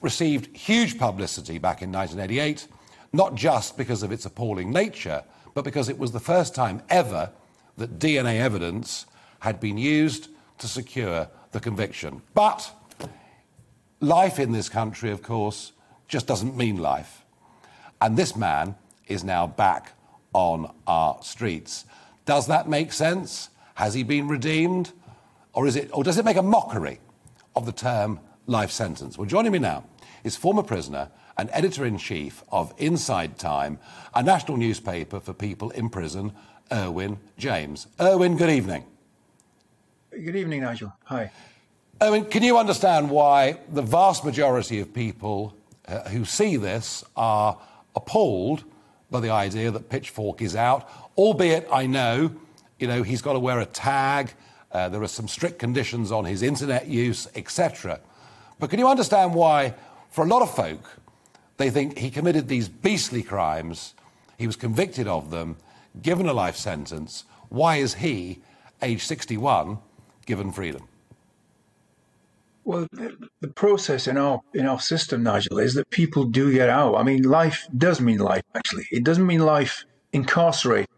[0.00, 2.66] received huge publicity back in 1988,
[3.12, 5.22] not just because of its appalling nature,
[5.54, 7.30] but because it was the first time ever
[7.76, 9.06] that DNA evidence
[9.40, 12.22] had been used to secure the conviction.
[12.34, 12.70] But
[14.00, 15.72] life in this country, of course,
[16.12, 17.24] just doesn't mean life.
[18.02, 18.74] And this man
[19.08, 19.94] is now back
[20.34, 21.86] on our streets.
[22.26, 23.48] Does that make sense?
[23.76, 24.92] Has he been redeemed?
[25.54, 27.00] Or, is it, or does it make a mockery
[27.56, 29.16] of the term life sentence?
[29.16, 29.84] Well, joining me now
[30.22, 33.78] is former prisoner and editor in chief of Inside Time,
[34.14, 36.32] a national newspaper for people in prison,
[36.70, 37.86] Erwin James.
[37.98, 38.84] Erwin, good evening.
[40.10, 40.92] Good evening, Nigel.
[41.04, 41.30] Hi.
[42.02, 45.56] Erwin, can you understand why the vast majority of people
[45.92, 47.58] uh, who see this are
[47.94, 48.64] appalled
[49.10, 52.34] by the idea that Pitchfork is out, albeit I know,
[52.78, 54.32] you know, he's got to wear a tag,
[54.72, 58.00] uh, there are some strict conditions on his internet use, etc.
[58.58, 59.74] But can you understand why,
[60.10, 60.98] for a lot of folk,
[61.58, 63.92] they think he committed these beastly crimes,
[64.38, 65.56] he was convicted of them,
[66.00, 67.24] given a life sentence.
[67.50, 68.40] Why is he,
[68.80, 69.78] age 61,
[70.24, 70.88] given freedom?
[72.64, 76.94] Well, the, process in our in our system, Nigel, is that people do get out.
[76.94, 78.42] I mean, life does mean life.
[78.54, 80.88] Actually, it doesn't mean life incarcerated,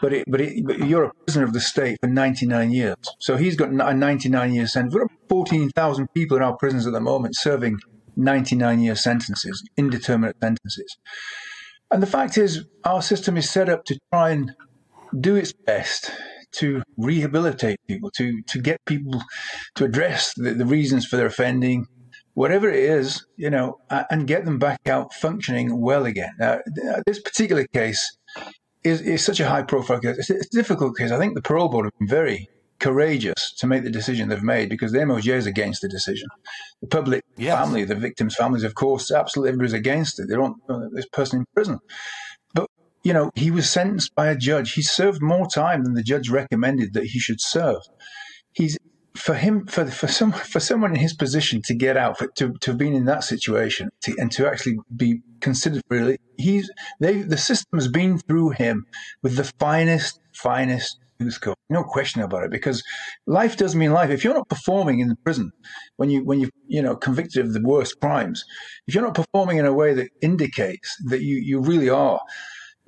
[0.00, 2.96] but it, but, it, but you're a prisoner of the state for 99 years.
[3.20, 4.94] So he's got a 99 year sentence.
[4.94, 7.78] We've got 14,000 people in our prisons at the moment serving
[8.16, 10.98] 99 year sentences, indeterminate sentences.
[11.90, 14.52] And the fact is, our system is set up to try and
[15.18, 16.10] do its best
[16.52, 19.22] to rehabilitate people, to to get people
[19.74, 21.86] to address the, the reasons for their offending,
[22.34, 26.32] whatever it is, you know, and get them back out functioning well again.
[26.38, 26.60] Now,
[27.06, 28.16] this particular case
[28.84, 30.18] is, is such a high profile case.
[30.18, 31.10] It's, it's a difficult case.
[31.10, 34.68] I think the parole board have been very courageous to make the decision they've made
[34.68, 36.28] because the MOJ is against the decision.
[36.80, 37.58] The public yes.
[37.58, 40.28] family, the victims' families, of course, absolutely everybody's against it.
[40.28, 41.80] They don't want this person in prison
[43.02, 44.72] you know, he was sentenced by a judge.
[44.72, 47.80] He served more time than the judge recommended that he should serve.
[48.52, 48.78] He's
[49.16, 52.52] for him for for some for someone in his position to get out for, to
[52.60, 57.22] to have been in that situation to, and to actually be considered really he's they
[57.22, 58.86] the system has been through him
[59.22, 60.98] with the finest finest
[61.40, 61.56] code.
[61.68, 62.82] No question about it, because
[63.26, 64.10] life does mean life.
[64.10, 65.50] If you're not performing in the prison
[65.96, 68.44] when you when you you know convicted of the worst crimes,
[68.86, 72.20] if you're not performing in a way that indicates that you you really are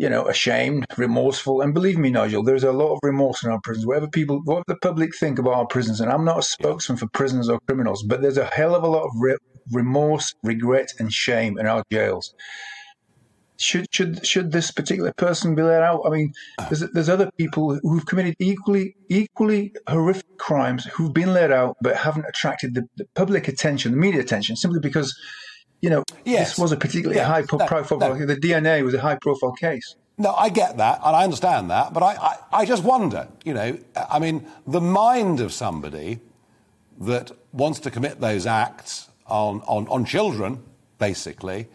[0.00, 1.60] you know, ashamed, remorseful.
[1.60, 3.86] And believe me, Nigel, there's a lot of remorse in our prisons.
[3.86, 7.06] Whatever people, what the public think about our prisons, and I'm not a spokesman for
[7.08, 9.36] prisoners or criminals, but there's a hell of a lot of re-
[9.70, 12.32] remorse, regret, and shame in our jails.
[13.58, 16.00] Should should should this particular person be let out?
[16.06, 16.32] I mean,
[16.70, 21.94] there's, there's other people who've committed equally equally horrific crimes who've been let out but
[21.96, 25.14] haven't attracted the, the public attention, the media attention, simply because
[25.80, 26.50] you know, yes.
[26.50, 27.98] this was a particularly yeah, high profile.
[27.98, 28.26] No, no.
[28.26, 29.96] The DNA was a high profile case.
[30.18, 33.54] No, I get that, and I understand that, but I, I, I just wonder, you
[33.54, 36.20] know, I mean, the mind of somebody
[37.00, 40.62] that wants to commit those acts on, on, on children,
[40.98, 41.68] basically,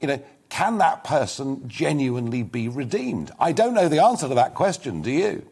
[0.00, 3.30] you know, can that person genuinely be redeemed?
[3.38, 5.46] I don't know the answer to that question, do you?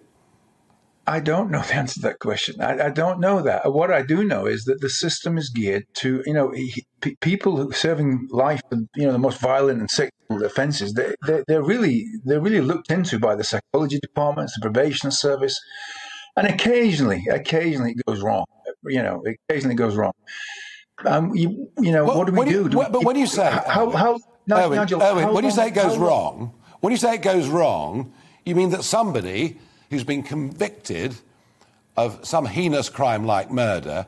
[1.11, 2.61] I don't know the answer to that question.
[2.61, 3.73] I, I, don't know that.
[3.73, 6.53] What I do know is that the system is geared to, you know,
[7.01, 8.61] p- people serving life,
[8.95, 10.95] you know, the most violent and sexual offences.
[10.95, 15.61] They, they, they're really they're really looked into by the psychology departments, the probation service,
[16.37, 18.45] and occasionally, occasionally it goes wrong.
[18.85, 20.13] You know, occasionally it goes wrong.
[21.05, 22.69] Um, you, you know, well, what do we do?
[22.69, 24.19] do we, but when you say how, how,
[24.53, 27.49] Owen, Nigel, Owen, how when you say it goes wrong, when you say it goes
[27.49, 28.13] wrong,
[28.45, 29.59] you mean that somebody
[29.91, 31.17] who's been convicted
[31.97, 34.07] of some heinous crime like murder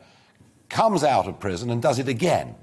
[0.69, 2.55] comes out of prison and does it again.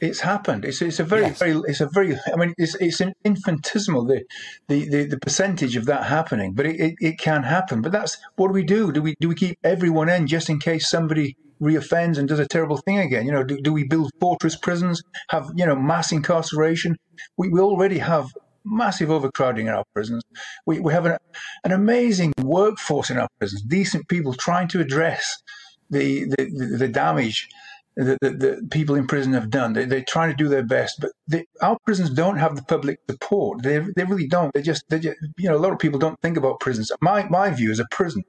[0.00, 0.64] It's happened.
[0.64, 1.38] It's, it's a very, yes.
[1.38, 4.24] very, it's a very, I mean, it's, it's infinitesimal, the,
[4.68, 7.82] the, the, the, percentage of that happening, but it, it, it, can happen.
[7.82, 8.92] But that's, what do we do?
[8.92, 12.48] Do we, do we keep everyone in just in case somebody reoffends and does a
[12.48, 13.26] terrible thing again?
[13.26, 16.96] You know, do, do we build fortress prisons, have, you know, mass incarceration?
[17.36, 18.30] We, we already have
[18.70, 20.22] massive overcrowding in our prisons.
[20.66, 21.18] We, we have an,
[21.64, 25.42] an amazing workforce in our prisons, decent people trying to address
[25.90, 27.48] the, the, the damage
[27.96, 29.72] that, the people in prison have done.
[29.72, 33.00] They, they're trying to do their best, but they, our prisons don't have the public
[33.08, 33.62] support.
[33.62, 34.52] They, they really don't.
[34.54, 36.90] They just, they just, you know, a lot of people don't think about prisons.
[37.00, 38.22] My, my view is a prison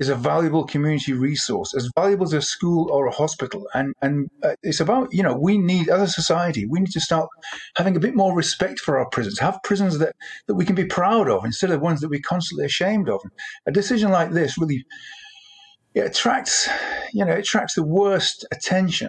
[0.00, 3.68] is a valuable community resource, as valuable as a school or a hospital.
[3.74, 7.00] And and uh, it's about you know we need as a society we need to
[7.00, 7.28] start
[7.76, 10.16] having a bit more respect for our prisons, have prisons that
[10.48, 13.20] that we can be proud of instead of ones that we're constantly ashamed of.
[13.66, 14.84] A decision like this really
[15.94, 16.68] it attracts
[17.12, 19.08] you know it attracts the worst attention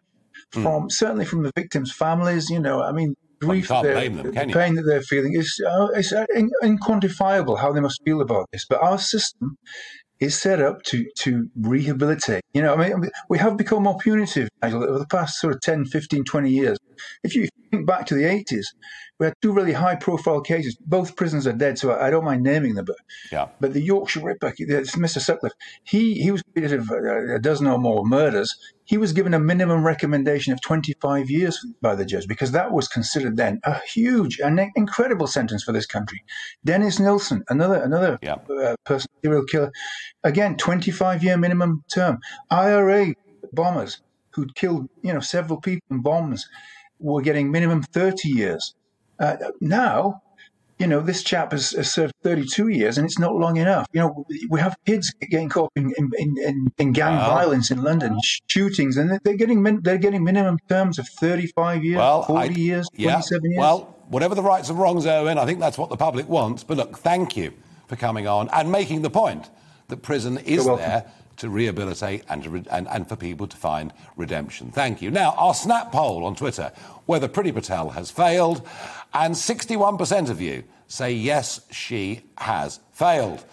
[0.54, 0.64] hmm.
[0.64, 0.92] from mm.
[0.92, 2.50] certainly from the victims' families.
[2.50, 5.88] You know, I mean grief, well, the, them, the pain that they're feeling is uh,
[5.96, 6.26] it's uh,
[6.64, 8.66] unquantifiable how they must feel about this.
[8.70, 9.58] But our system
[10.20, 12.44] is set up to to rehabilitate.
[12.54, 15.86] You know, I mean, we have become more punitive over the past sort of 10,
[15.86, 16.78] 15, 20 years.
[17.24, 17.50] If you
[17.86, 18.66] back to the 80s,
[19.20, 20.76] we had two really high profile cases.
[20.86, 22.86] Both prisoners are dead, so I, I don't mind naming them.
[22.86, 22.96] But,
[23.32, 23.50] yeah.
[23.60, 25.20] but the Yorkshire Ripper, Mr.
[25.20, 25.54] Sutcliffe,
[25.84, 28.56] he, he was convicted of a dozen or more murders.
[28.84, 32.88] He was given a minimum recommendation of 25 years by the judge because that was
[32.88, 36.24] considered then a huge and incredible sentence for this country.
[36.66, 38.38] Dennis Nilsen, another another yeah.
[38.50, 39.72] uh, person, serial killer,
[40.24, 42.20] again 25 year minimum term.
[42.50, 43.14] IRA
[43.54, 44.02] bombers
[44.34, 46.50] who'd killed you know several people in bombs
[47.02, 48.76] were getting minimum 30 years.
[49.20, 50.22] Uh, now,
[50.82, 53.86] you know, this chap has, has, served 32 years and it's not long enough.
[53.94, 57.36] You know, we have kids getting caught in, in, in, in gang wow.
[57.36, 61.98] violence in London, shootings, and they're getting min- they're getting minimum terms of 35 years,
[61.98, 63.60] well, 40 I, years, 27 yeah, years.
[63.60, 66.64] Well, whatever the rights and wrongs, are, Owen, I think that's what the public wants.
[66.64, 67.54] But look, thank you
[67.88, 69.52] for coming on and making the point
[69.90, 71.06] that prison is there
[71.38, 74.72] to rehabilitate and, to re- and, and for people to find redemption.
[74.72, 75.12] Thank you.
[75.12, 76.72] Now, our snap poll on Twitter,
[77.06, 78.68] whether Priti Patel has failed,
[79.14, 83.44] and 61% of you say yes, she has failed.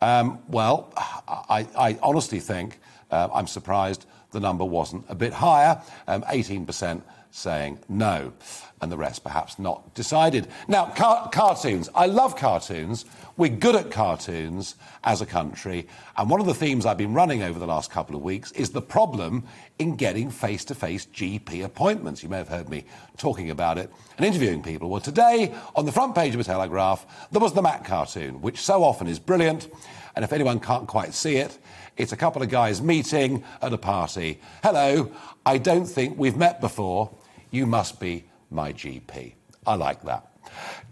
[0.00, 2.78] Um, well, I, I, honestly think
[3.10, 5.80] uh, I'm surprised the number wasn't a bit higher.
[6.06, 8.32] Um, 18% saying no,
[8.80, 10.46] and the rest perhaps not decided.
[10.68, 11.88] Now, car- cartoons.
[11.94, 13.06] I love cartoons.
[13.36, 17.42] We're good at cartoons as a country, and one of the themes I've been running
[17.42, 19.42] over the last couple of weeks is the problem
[19.76, 22.22] in getting face to face GP appointments.
[22.22, 22.84] You may have heard me
[23.16, 24.88] talking about it and interviewing people.
[24.88, 28.60] Well, today, on the front page of the Telegraph, there was the Mac cartoon, which
[28.60, 29.68] so often is brilliant,
[30.14, 31.58] and if anyone can't quite see it,
[31.96, 34.40] it's a couple of guys meeting at a party.
[34.62, 35.10] Hello,
[35.44, 37.10] I don't think we've met before.
[37.50, 39.32] You must be my GP.
[39.66, 40.33] I like that.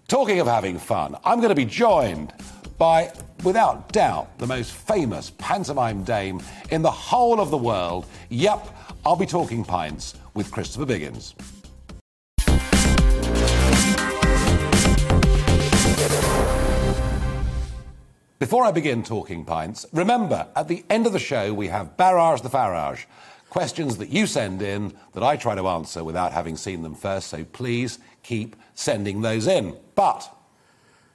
[0.08, 2.32] Talking of having fun, I'm going to be joined
[2.78, 3.12] by,
[3.44, 8.06] without doubt, the most famous pantomime dame in the whole of the world.
[8.28, 8.68] Yep,
[9.06, 11.34] I'll be talking pints with Christopher Biggins.
[18.38, 22.40] Before I begin talking pints, remember at the end of the show we have Barrage
[22.40, 23.04] the Farage
[23.50, 27.28] questions that you send in that I try to answer without having seen them first,
[27.28, 29.76] so please keep sending those in.
[29.94, 30.28] But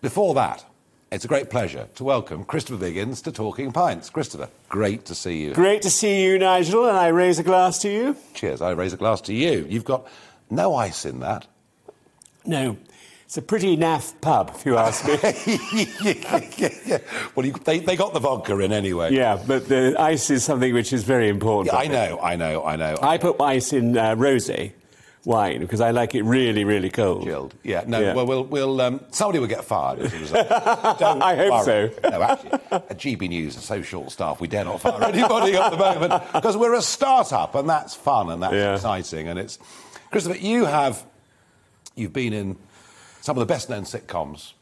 [0.02, 0.66] before that,
[1.12, 4.10] it's a great pleasure to welcome Christopher Biggins to Talking Pints.
[4.10, 5.54] Christopher, great to see you.
[5.54, 8.18] Great to see you, Nigel, and I raise a glass to you.
[8.34, 9.66] Cheers, I raise a glass to you.
[9.70, 10.08] You've got
[10.50, 11.48] no ice in that.
[12.46, 12.78] No,
[13.24, 15.18] it's a pretty naff pub, if you ask me.
[16.02, 16.98] yeah, yeah,
[17.36, 19.14] Well, you, they, they got the vodka in anyway.
[19.14, 21.74] Yeah, but the ice is something which is very important.
[21.76, 22.98] I know, I know, I know.
[23.02, 24.74] I put ice in uh, rosé
[25.28, 27.26] wine because I like it really, really cold.
[27.26, 27.54] Chilled.
[27.62, 27.84] Yeah.
[27.86, 28.00] No.
[28.00, 28.14] Yeah.
[28.14, 30.48] Well, we'll, we'll um, somebody will get fired as a result.
[30.52, 31.92] I hope so.
[32.10, 35.70] no, actually, at GB News are so short staffed we dare not fire anybody at
[35.70, 38.74] the moment because we're a start-up and that's fun and that's yeah.
[38.74, 39.60] exciting and it's.
[40.10, 41.06] Christopher, you have,
[41.96, 42.56] you've been in
[43.20, 44.54] some of the best known sitcoms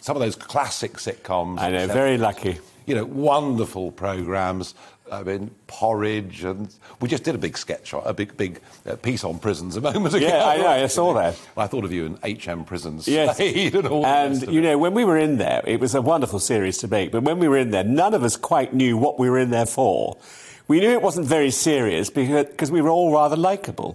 [0.00, 1.60] some of those classic sitcoms.
[1.60, 2.58] I know, very lucky.
[2.84, 4.74] You know, wonderful programs.
[5.12, 9.22] I mean, Porridge, and we just did a big sketch, a big, big uh, piece
[9.22, 10.26] on prisons a moment ago.
[10.26, 11.38] Yeah, I know, I saw that.
[11.56, 13.06] I thought of you in HM Prisons.
[13.06, 13.38] Yes.
[13.40, 16.78] and all and you know, when we were in there, it was a wonderful series
[16.78, 17.12] to make.
[17.12, 19.50] But when we were in there, none of us quite knew what we were in
[19.50, 20.16] there for.
[20.66, 23.94] We knew it wasn't very serious because, because we were all rather likable,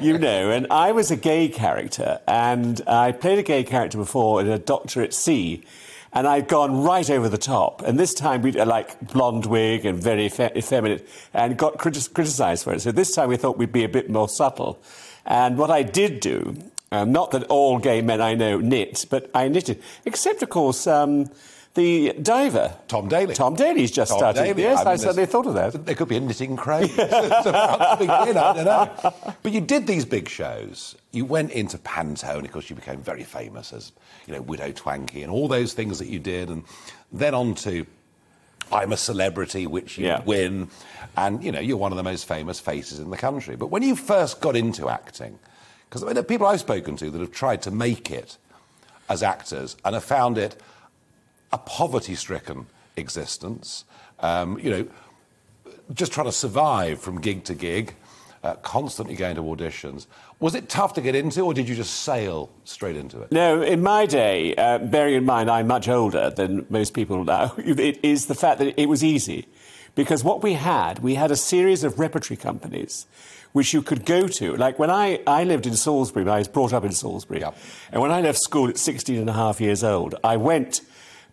[0.00, 0.50] you know.
[0.50, 4.60] And I was a gay character, and I played a gay character before in a
[4.60, 5.64] Doctor at Sea,
[6.12, 7.82] and I'd gone right over the top.
[7.82, 12.74] And this time we'd like blonde wig and very effeminate, and got criti- criticised for
[12.74, 12.80] it.
[12.80, 14.78] So this time we thought we'd be a bit more subtle.
[15.24, 16.56] And what I did do,
[16.90, 20.86] um, not that all gay men I know knit, but I knitted, except of course.
[20.86, 21.30] Um,
[21.74, 23.34] the diver, Tom Daley.
[23.34, 24.42] Tom Daley's just Tom started.
[24.42, 24.62] Daley.
[24.62, 25.86] Yes, I, mean, there's- thought of that.
[25.86, 29.14] There could be a knitting craze I don't know.
[29.42, 30.96] But you did these big shows.
[31.12, 33.92] You went into panto, of course, you became very famous as,
[34.26, 36.48] you know, Widow Twankey and all those things that you did.
[36.50, 36.64] And
[37.12, 37.86] then on to
[38.70, 40.22] I'm a Celebrity, which you Yeah.
[40.24, 40.68] win.
[41.16, 43.56] And, you know, you're one of the most famous faces in the country.
[43.56, 45.38] But when you first got into acting,
[45.88, 48.36] because I mean, people I've spoken to that have tried to make it
[49.10, 50.60] as actors and have found it
[51.52, 53.84] a poverty stricken existence.
[54.20, 54.88] Um, you know,
[55.94, 57.94] just trying to survive from gig to gig,
[58.42, 60.06] uh, constantly going to auditions.
[60.40, 63.30] Was it tough to get into, or did you just sail straight into it?
[63.30, 67.54] No, in my day, uh, bearing in mind I'm much older than most people now,
[67.58, 69.46] it is the fact that it was easy.
[69.94, 73.06] Because what we had, we had a series of repertory companies
[73.52, 74.56] which you could go to.
[74.56, 77.42] Like when I, I lived in Salisbury, I was brought up in Salisbury.
[77.42, 80.80] And when I left school at 16 and a half years old, I went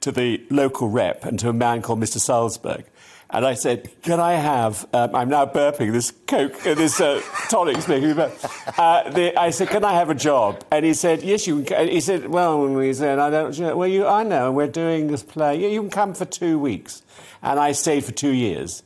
[0.01, 2.17] to the local rep and to a man called Mr.
[2.17, 2.85] Salzberg.
[3.31, 7.21] And I said, Can I have, um, I'm now burping this Coke, uh, this uh,
[7.49, 8.33] tonic's making me burp.
[8.77, 10.63] Uh, the, I said, Can I have a job?
[10.71, 11.87] And he said, Yes, you can.
[11.89, 15.59] He said, Well, he said, I don't, well, you, I know, we're doing this play.
[15.59, 17.03] Yeah, you can come for two weeks.
[17.43, 18.81] And I stayed for two years.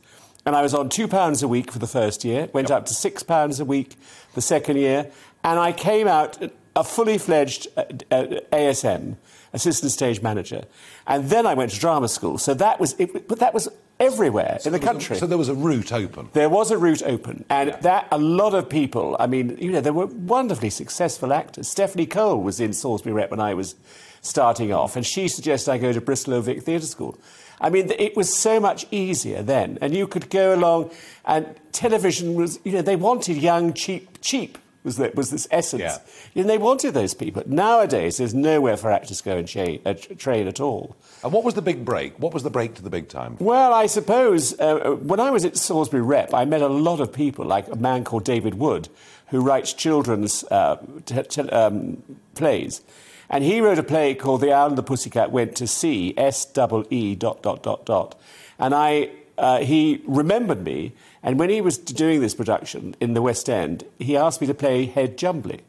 [0.46, 2.94] And I was on two pounds a week for the first year, went up to
[2.94, 3.96] six pounds a week
[4.34, 5.10] the second year,
[5.42, 6.38] and I came out
[6.76, 9.16] a fully fledged uh, uh, ASM,
[9.54, 10.64] assistant stage manager.
[11.06, 12.36] And then I went to drama school.
[12.36, 15.16] So that was, it, but that was everywhere in the country.
[15.16, 16.28] So there was a route open.
[16.32, 19.16] There was a route open, and that a lot of people.
[19.18, 21.68] I mean, you know, there were wonderfully successful actors.
[21.68, 23.76] Stephanie Cole was in Salisbury Rep when I was
[24.20, 27.18] starting off, and she suggested I go to Bristol Vic Theatre School.
[27.60, 30.90] I mean, it was so much easier then, and you could go along,
[31.24, 34.58] and television was, you know, they wanted young, cheap, cheap.
[34.84, 35.80] Was, that, was this essence?
[35.80, 35.98] Yeah.
[36.42, 37.42] And they wanted those people.
[37.46, 40.94] Nowadays, there's nowhere for actors to go and cha- uh, train at all.
[41.22, 42.18] And what was the big break?
[42.18, 43.38] What was the break to the big time?
[43.40, 47.14] Well, I suppose uh, when I was at Salisbury Rep, I met a lot of
[47.14, 48.90] people, like a man called David Wood,
[49.28, 50.76] who writes children's uh,
[51.06, 52.02] t- t- um,
[52.34, 52.82] plays.
[53.30, 56.44] And he wrote a play called The Owl and the Pussycat Went to See, S
[56.44, 58.20] double E dot dot dot dot.
[58.58, 60.92] And I, uh, he remembered me,
[61.24, 64.54] and when he was doing this production in the West End, he asked me to
[64.54, 65.60] play Head Jumbly.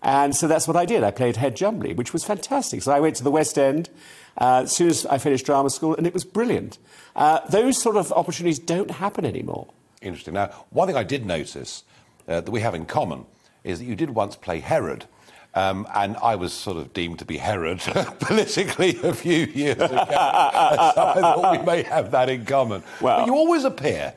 [0.00, 1.02] And so that's what I did.
[1.02, 2.82] I played Head Jumbly, which was fantastic.
[2.82, 3.90] So I went to the West End
[4.38, 6.78] uh, as soon as I finished drama school, and it was brilliant.
[7.16, 9.66] Uh, those sort of opportunities don't happen anymore.
[10.02, 10.34] Interesting.
[10.34, 11.82] Now, one thing I did notice
[12.28, 13.26] uh, that we have in common
[13.64, 15.06] is that you did once play Herod.
[15.54, 17.80] Um, and I was sort of deemed to be Herod
[18.20, 19.88] politically a few years ago.
[19.88, 22.84] so I thought we may have that in common.
[23.00, 24.14] Well- but you always appear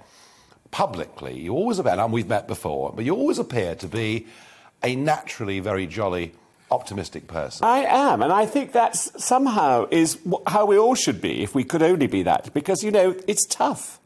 [0.72, 4.28] publicly, you always appear, and we've met before, but you always appear to be
[4.84, 6.34] a naturally very jolly,
[6.72, 7.66] optimistic person.
[7.66, 11.64] I am, and I think that's somehow is how we all should be if we
[11.64, 12.54] could only be that.
[12.54, 14.00] Because you know it's tough.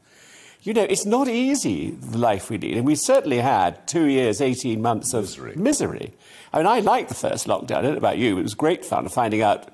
[0.61, 4.39] You know it's not easy the life we lead, and we certainly had two years,
[4.39, 5.55] eighteen months of Misery.
[5.55, 6.14] misery.
[6.53, 7.78] I mean, I liked the first lockdown.
[7.78, 8.38] I don't know about you.
[8.38, 9.68] It was great fun finding out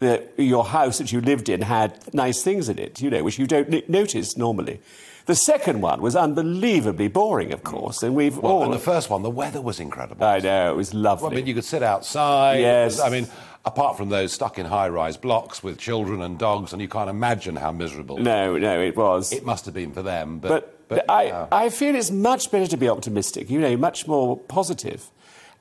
[0.00, 3.00] that your house that you lived in had nice things in it.
[3.00, 4.80] You know, which you don't notice normally.
[5.26, 8.64] The second one was unbelievably boring, of course, and we've Well, all.
[8.64, 10.24] and the first one, the weather was incredible.
[10.26, 11.22] I know it was lovely.
[11.24, 12.60] Well, I mean, you could sit outside.
[12.60, 12.98] Yes.
[12.98, 13.28] I mean,
[13.64, 17.54] apart from those stuck in high-rise blocks with children and dogs, and you can't imagine
[17.56, 19.32] how miserable no, no, it was.
[19.32, 20.38] it must have been for them.
[20.40, 20.48] But,
[20.88, 21.46] But, but I, yeah.
[21.52, 25.08] I feel it's much better to be optimistic, you know, much more positive.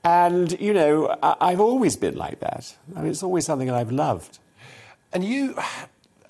[0.04, 2.76] And, you know, I, I've always been like that.
[2.96, 4.40] I mean, it's always something that I've loved.
[5.14, 5.56] And you,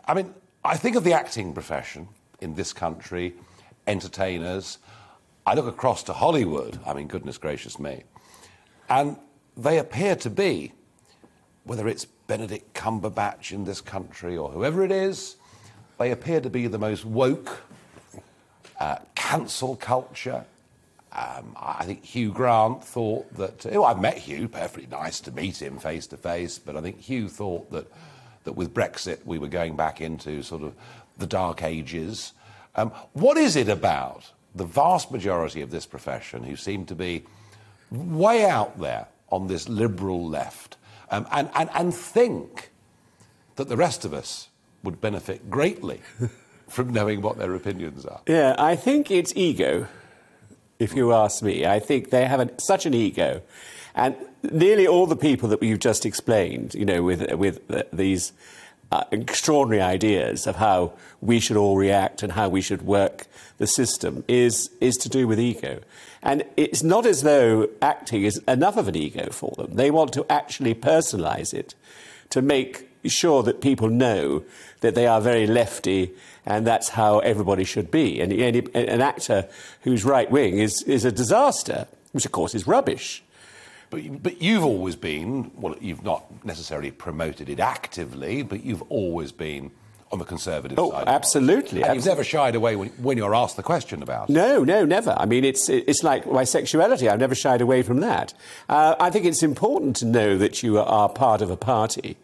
[0.06, 0.34] I mean,
[0.66, 2.10] I think of the acting profession
[2.42, 3.34] in this country,
[3.88, 4.80] entertainers.
[5.46, 6.80] I look across to Hollywood.
[6.86, 8.04] I mean, goodness gracious me.
[8.90, 9.18] And
[9.56, 10.74] they appear to be,
[11.64, 15.38] whether it's Benedict Cumberbatch in this country or whoever it is,
[16.00, 17.62] they appear to be the most woke,
[18.80, 20.46] uh, cancel culture.
[21.14, 23.66] Um, I think Hugh Grant thought that.
[23.68, 27.02] Oh, I've met Hugh, perfectly nice to meet him face to face, but I think
[27.02, 27.92] Hugh thought that
[28.44, 30.74] that with Brexit we were going back into sort of
[31.22, 32.34] the dark ages.
[32.76, 37.24] Um, what is it about the vast majority of this profession who seem to be
[37.90, 40.76] way out there on this liberal left
[41.10, 42.72] um, and, and, and think
[43.56, 44.50] that the rest of us
[44.84, 46.02] would benefit greatly
[46.68, 48.22] from knowing what their opinions are?
[48.28, 49.88] Yeah, I think it's ego,
[50.80, 51.66] if you ask me.
[51.66, 53.42] I think they have a, such an ego.
[53.94, 57.62] And nearly all the people that you've just explained, you know, with, with
[57.92, 58.34] these
[58.92, 63.28] uh, extraordinary ideas of how we should all react and how we should work
[63.58, 65.80] the system is, is to do with ego.
[66.22, 69.76] And it's not as though acting is enough of an ego for them.
[69.76, 71.74] They want to actually personalize it
[72.32, 74.44] to make sure that people know
[74.82, 76.12] that they are very lefty
[76.46, 78.20] and that's how everybody should be.
[78.20, 79.48] And an actor
[79.82, 83.24] who's right wing is, is a disaster, which of course is rubbish.
[83.92, 89.32] But, but you've always been, well, you've not necessarily promoted it actively, but you've always
[89.34, 89.72] been
[90.12, 91.08] on the conservative oh, side.
[91.08, 91.84] absolutely.
[91.84, 94.34] And you've never shied away when, when, you're asked the question about it.
[94.34, 95.16] No, no, never.
[95.18, 97.08] I mean, it's, it's like my sexuality.
[97.08, 98.34] I've never shied away from that.
[98.68, 102.18] Uh, I think it's important to know that you are part of a party.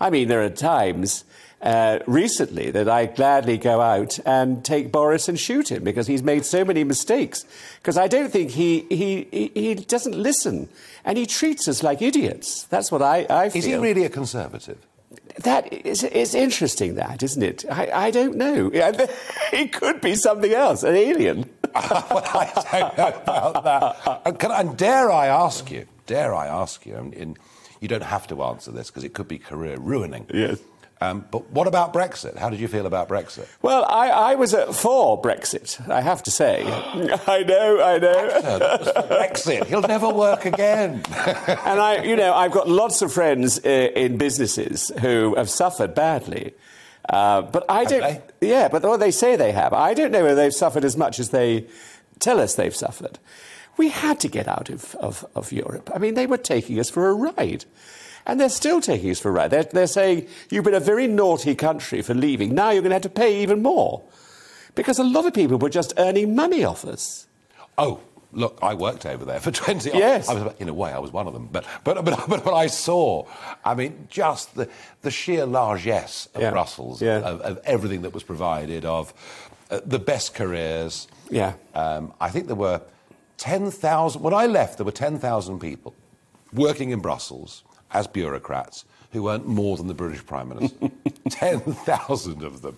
[0.00, 1.24] I mean, there are times
[1.64, 6.22] uh, recently that I gladly go out and take Boris and shoot him because he's
[6.22, 7.46] made so many mistakes.
[7.80, 10.68] Because I don't think he, he, he, doesn't listen
[11.04, 12.64] and he treats us like idiots.
[12.64, 13.58] That's what I, I feel.
[13.58, 14.78] Is he really a conservative?
[15.38, 17.64] That is it's interesting, that isn't it?
[17.70, 18.70] I, I don't know.
[19.50, 21.48] He could be something else, an alien.
[21.74, 24.22] well, I don't know about that.
[24.26, 25.86] And, can, and, dare I ask you?
[26.06, 26.96] Dare I ask you?
[26.96, 27.36] In, in,
[27.80, 30.26] you don't have to answer this because it could be career ruining.
[30.32, 30.58] Yes.
[31.04, 32.36] Um, but what about Brexit?
[32.36, 33.46] How did you feel about Brexit?
[33.62, 36.62] Well, I, I was for Brexit, I have to say.
[37.26, 38.28] I know, I know.
[39.08, 41.02] Brexit, he'll never work again.
[41.14, 45.94] and I, you know, I've got lots of friends uh, in businesses who have suffered
[45.94, 46.54] badly.
[47.08, 48.22] Uh, but I don't.
[48.40, 49.74] Yeah, but what they say they have.
[49.74, 51.66] I don't know whether they've suffered as much as they
[52.18, 53.18] tell us they've suffered.
[53.76, 55.90] We had to get out of, of, of Europe.
[55.94, 57.64] I mean, they were taking us for a ride.
[58.26, 59.50] And they're still taking us for a ride.
[59.50, 62.54] They're, they're saying, you've been a very naughty country for leaving.
[62.54, 64.02] Now you're going to have to pay even more.
[64.74, 67.26] Because a lot of people were just earning money off us.
[67.76, 68.00] Oh,
[68.32, 70.28] look, I worked over there for 20 Yes.
[70.28, 71.48] I was, in a way, I was one of them.
[71.52, 73.26] But, but, but, but, I saw,
[73.64, 74.68] I mean, just the,
[75.02, 76.50] the sheer largesse of yeah.
[76.50, 77.18] Brussels, yeah.
[77.18, 79.12] of, of, everything that was provided, of
[79.70, 81.08] uh, the best careers.
[81.30, 81.54] Yeah.
[81.74, 82.80] Um, I think there were
[83.36, 85.94] 10,000, when I left, there were 10,000 people
[86.52, 87.64] working in Brussels
[87.94, 90.90] as bureaucrats who earned more than the British Prime Minister.
[91.30, 92.76] 10,000 of them.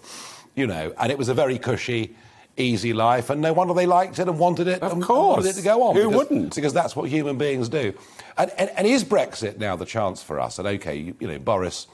[0.54, 2.14] You know, and it was a very cushy,
[2.56, 5.38] easy life, and no wonder they liked it and wanted it of and course.
[5.38, 5.96] wanted it to go on.
[5.96, 6.54] Who because, wouldn't?
[6.54, 7.94] Because that's what human beings do.
[8.38, 10.58] And, and, and is Brexit now the chance for us?
[10.58, 11.86] And OK, you, you know, Boris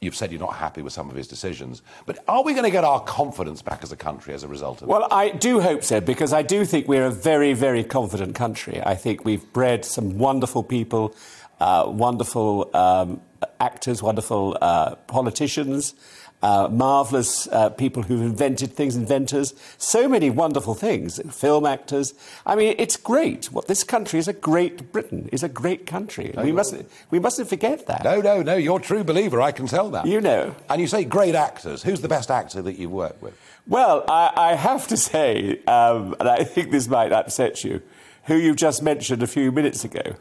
[0.00, 1.82] You've said you're not happy with some of his decisions.
[2.06, 4.80] But are we going to get our confidence back as a country as a result
[4.80, 5.08] of well, it?
[5.10, 8.80] Well, I do hope so, because I do think we're a very, very confident country.
[8.82, 11.14] I think we've bred some wonderful people
[11.60, 13.20] wonderful um,
[13.58, 15.94] actors, wonderful uh, politicians,
[16.42, 22.14] uh, marvellous uh, people who've invented things, inventors, so many wonderful things, film actors.
[22.46, 23.46] I mean, it's great.
[23.46, 26.32] What this country is a great Britain, is a great country.
[26.34, 28.04] No, we, mustn't, we mustn't forget that.
[28.04, 30.06] No, no, no, you're a true believer, I can tell that.
[30.06, 30.54] You know.
[30.68, 31.82] And you say great actors.
[31.82, 33.38] Who's the best actor that you've worked with?
[33.66, 37.82] Well, I, I have to say, um, and I think this might upset you,
[38.24, 40.16] who you just mentioned a few minutes ago.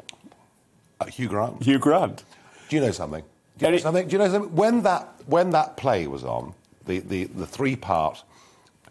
[0.99, 1.63] Uh, Hugh Grant.
[1.63, 2.23] Hugh Grant.
[2.69, 3.23] Do you know something?
[3.57, 4.07] Do you know something?
[4.07, 4.55] Do you know something?
[4.55, 6.53] When that when that play was on,
[6.85, 8.23] the, the, the three part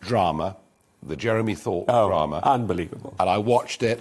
[0.00, 0.56] drama,
[1.02, 3.14] the Jeremy Thorpe oh, drama, unbelievable.
[3.18, 4.00] And I watched it,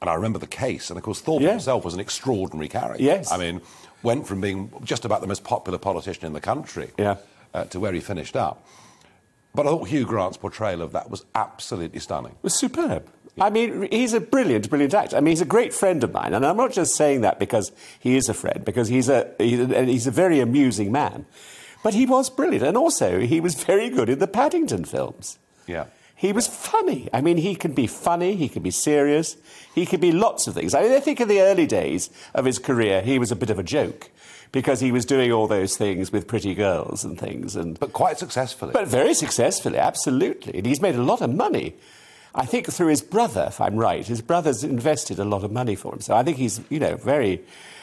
[0.00, 0.90] and I remember the case.
[0.90, 1.50] And of course, Thorpe yeah.
[1.50, 3.02] himself was an extraordinary character.
[3.02, 3.30] Yes.
[3.32, 3.60] I mean,
[4.02, 7.16] went from being just about the most popular politician in the country yeah.
[7.52, 8.66] uh, to where he finished up.
[9.54, 12.32] But I thought Hugh Grant's portrayal of that was absolutely stunning.
[12.32, 13.08] It was superb.
[13.38, 15.16] I mean, he's a brilliant, brilliant actor.
[15.16, 17.72] I mean, he's a great friend of mine, and I'm not just saying that because
[17.98, 21.26] he is a friend, because he's a, he's a, he's a very amusing man.
[21.82, 25.38] But he was brilliant, and also he was very good in the Paddington films.
[25.66, 25.86] Yeah.
[26.16, 27.08] He was funny.
[27.12, 29.36] I mean, he can be funny, he can be serious,
[29.74, 30.72] he can be lots of things.
[30.72, 33.50] I, mean, I think in the early days of his career, he was a bit
[33.50, 34.10] of a joke
[34.52, 37.56] because he was doing all those things with pretty girls and things.
[37.56, 38.72] And, but quite successfully.
[38.72, 40.58] But very successfully, absolutely.
[40.58, 41.74] And he's made a lot of money.
[42.34, 44.06] I think through his brother, if I'm right.
[44.06, 46.00] His brother's invested a lot of money for him.
[46.00, 47.42] So I think he's, you know, very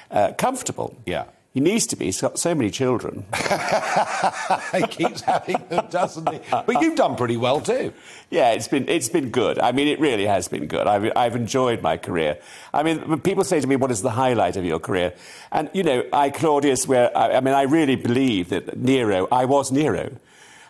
[0.09, 0.97] uh, comfortable.
[1.05, 1.25] Yeah.
[1.53, 2.05] He needs to be.
[2.05, 3.25] He's got so many children.
[4.73, 6.39] he keeps having them, doesn't he?
[6.49, 7.91] But you've done pretty well too.
[8.29, 9.59] Yeah, it's been it's been good.
[9.59, 10.87] I mean, it really has been good.
[10.87, 12.37] I've I've enjoyed my career.
[12.73, 15.13] I mean, when people say to me, "What is the highlight of your career?"
[15.51, 19.27] And you know, I Claudius, where I, I mean, I really believe that Nero.
[19.29, 20.09] I was Nero,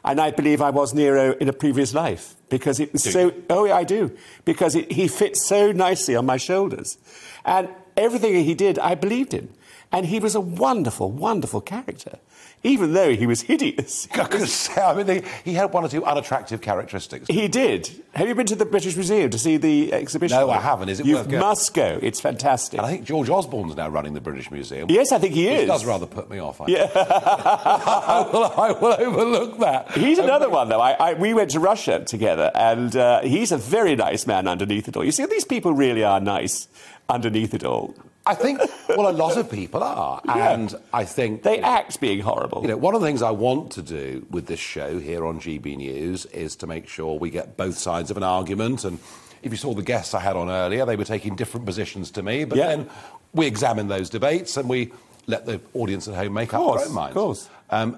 [0.03, 3.19] and I believe I was Nero in a previous life because it was Do so.
[3.19, 3.43] you?
[3.49, 6.97] Oh, yeah, I do because it, he fits so nicely on my shoulders,
[7.45, 9.49] and everything he did, I believed in,
[9.91, 12.19] and he was a wonderful, wonderful character,
[12.63, 14.07] even though he was hideous.
[14.13, 17.27] I could say, I mean, he, he had one or two unattractive characteristics.
[17.27, 17.89] He did.
[18.13, 20.37] Have you been to the British Museum to see the exhibition?
[20.37, 20.89] No, I haven't.
[20.89, 21.39] Is it you worth going?
[21.39, 21.99] must go.
[22.01, 22.77] It's fantastic.
[22.79, 24.89] And I think George Osborne's now running the British Museum.
[24.89, 25.67] yes, I think he is.
[25.67, 26.61] does rather put me off.
[26.61, 26.91] I yeah.
[26.95, 29.91] I, will, I will overlook that.
[29.91, 30.81] He's another one, though.
[30.81, 34.87] I, I, we went to Russia together, and uh, he's a very nice man underneath
[34.87, 35.03] it all.
[35.03, 36.67] You see, these people really are nice
[37.09, 37.95] underneath it all.
[38.25, 38.59] I think,
[38.89, 40.21] well, a lot of people are.
[40.25, 40.51] Yeah.
[40.53, 42.61] And I think They act being horrible.
[42.61, 45.39] You know, one of the things I want to do with this show here on
[45.39, 48.85] GB News is to make sure we get both sides of an argument.
[48.85, 48.99] And
[49.41, 52.21] if you saw the guests I had on earlier, they were taking different positions to
[52.23, 52.45] me.
[52.45, 52.67] But Yeah.
[52.67, 52.89] then
[53.33, 54.91] we examine those debates and we
[55.27, 57.15] let the audience at home make up their own minds.
[57.15, 57.49] of course.
[57.71, 57.97] Um,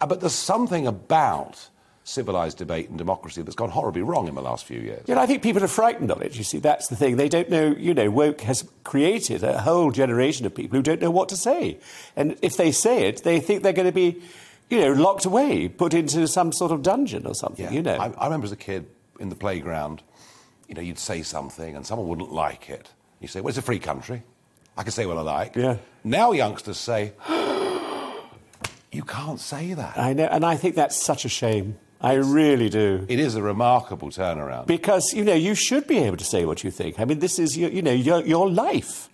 [0.00, 1.68] uh, but there's something about
[2.04, 5.04] civilised debate and democracy that's gone horribly wrong in the last few years.
[5.06, 6.36] You know, I think people are frightened of it.
[6.36, 7.16] You see, that's the thing.
[7.16, 7.74] They don't know.
[7.78, 11.36] You know, woke has created a whole generation of people who don't know what to
[11.36, 11.78] say,
[12.16, 14.20] and if they say it, they think they're going to be,
[14.68, 17.66] you know, locked away, put into some sort of dungeon or something.
[17.66, 17.72] yeah.
[17.72, 18.86] You know, I, I remember as a kid
[19.18, 20.02] in the playground,
[20.68, 22.88] you know, you'd say something and someone wouldn't like it.
[23.20, 24.22] You say, well, it's a free country.
[24.76, 25.56] I can say what I like.
[25.56, 25.76] Yeah.
[26.04, 27.12] Now youngsters say,
[28.92, 29.98] you can't say that.
[29.98, 31.78] I know, and I think that's such a shame.
[32.00, 33.04] I really do.
[33.08, 34.66] It is a remarkable turnaround.
[34.66, 36.98] Because, you know, you should be able to say what you think.
[36.98, 39.08] I mean, this is, your, you know, your, your life.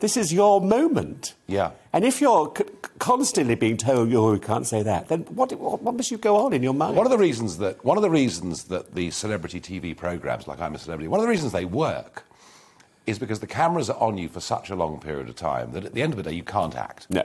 [0.00, 1.34] This is your moment.
[1.46, 1.72] Yeah.
[1.92, 2.64] And if you're c-
[2.98, 6.36] constantly being told, oh, you can't say that, then what, what, what must you go
[6.36, 6.96] on in your mind?
[6.96, 10.60] One of the reasons that one of the reasons that the celebrity TV programs like
[10.60, 12.24] I'm a Celebrity, one of the reasons they work
[13.06, 15.84] is because the cameras are on you for such a long period of time that
[15.84, 17.06] at the end of the day you can't act.
[17.10, 17.24] No.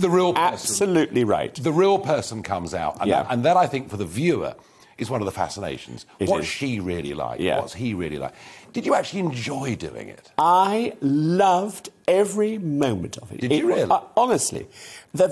[0.00, 1.54] The real person, Absolutely right.
[1.54, 3.22] the real person comes out, and, Yeah.
[3.22, 4.54] that, and that I think for the viewer
[4.96, 6.06] is one of the fascinations.
[6.18, 6.48] It What's is.
[6.48, 7.40] she really like?
[7.40, 7.60] Yeah.
[7.60, 8.32] What's he really like?
[8.72, 10.30] Did you actually enjoy doing it?
[10.38, 13.40] I loved every moment of it.
[13.40, 13.90] Did It you really?
[13.90, 14.66] uh, honestly,
[15.14, 15.28] the,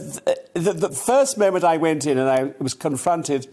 [0.54, 3.48] the, the first moment I went in and I was confronted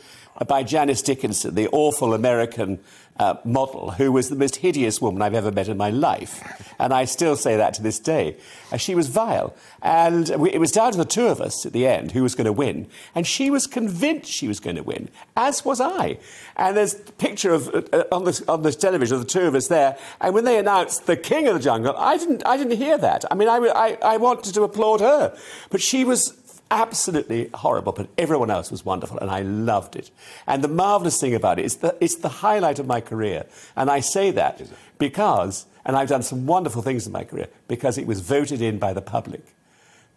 [0.47, 2.79] by Janice Dickinson, the awful American
[3.19, 6.41] uh, model, who was the most hideous woman I've ever met in my life.
[6.79, 8.37] And I still say that to this day.
[8.71, 9.55] Uh, she was vile.
[9.81, 12.35] And we, it was down to the two of us at the end who was
[12.35, 12.87] going to win.
[13.13, 16.17] And she was convinced she was going to win, as was I.
[16.55, 19.55] And there's a picture of, uh, on, this, on this television of the two of
[19.55, 19.97] us there.
[20.19, 23.25] And when they announced the king of the jungle, I didn't, I didn't hear that.
[23.29, 25.37] I mean, I, I, I wanted to applaud her.
[25.69, 26.31] But she was
[26.73, 30.09] absolutely horrible, but everyone else was wonderful, and I loved it.
[30.47, 33.45] And the marvellous thing about it is that it's the highlight of my career.
[33.75, 34.61] And I say that
[34.97, 38.79] because, and I've done some wonderful things in my career, because it was voted in
[38.79, 39.45] by the public.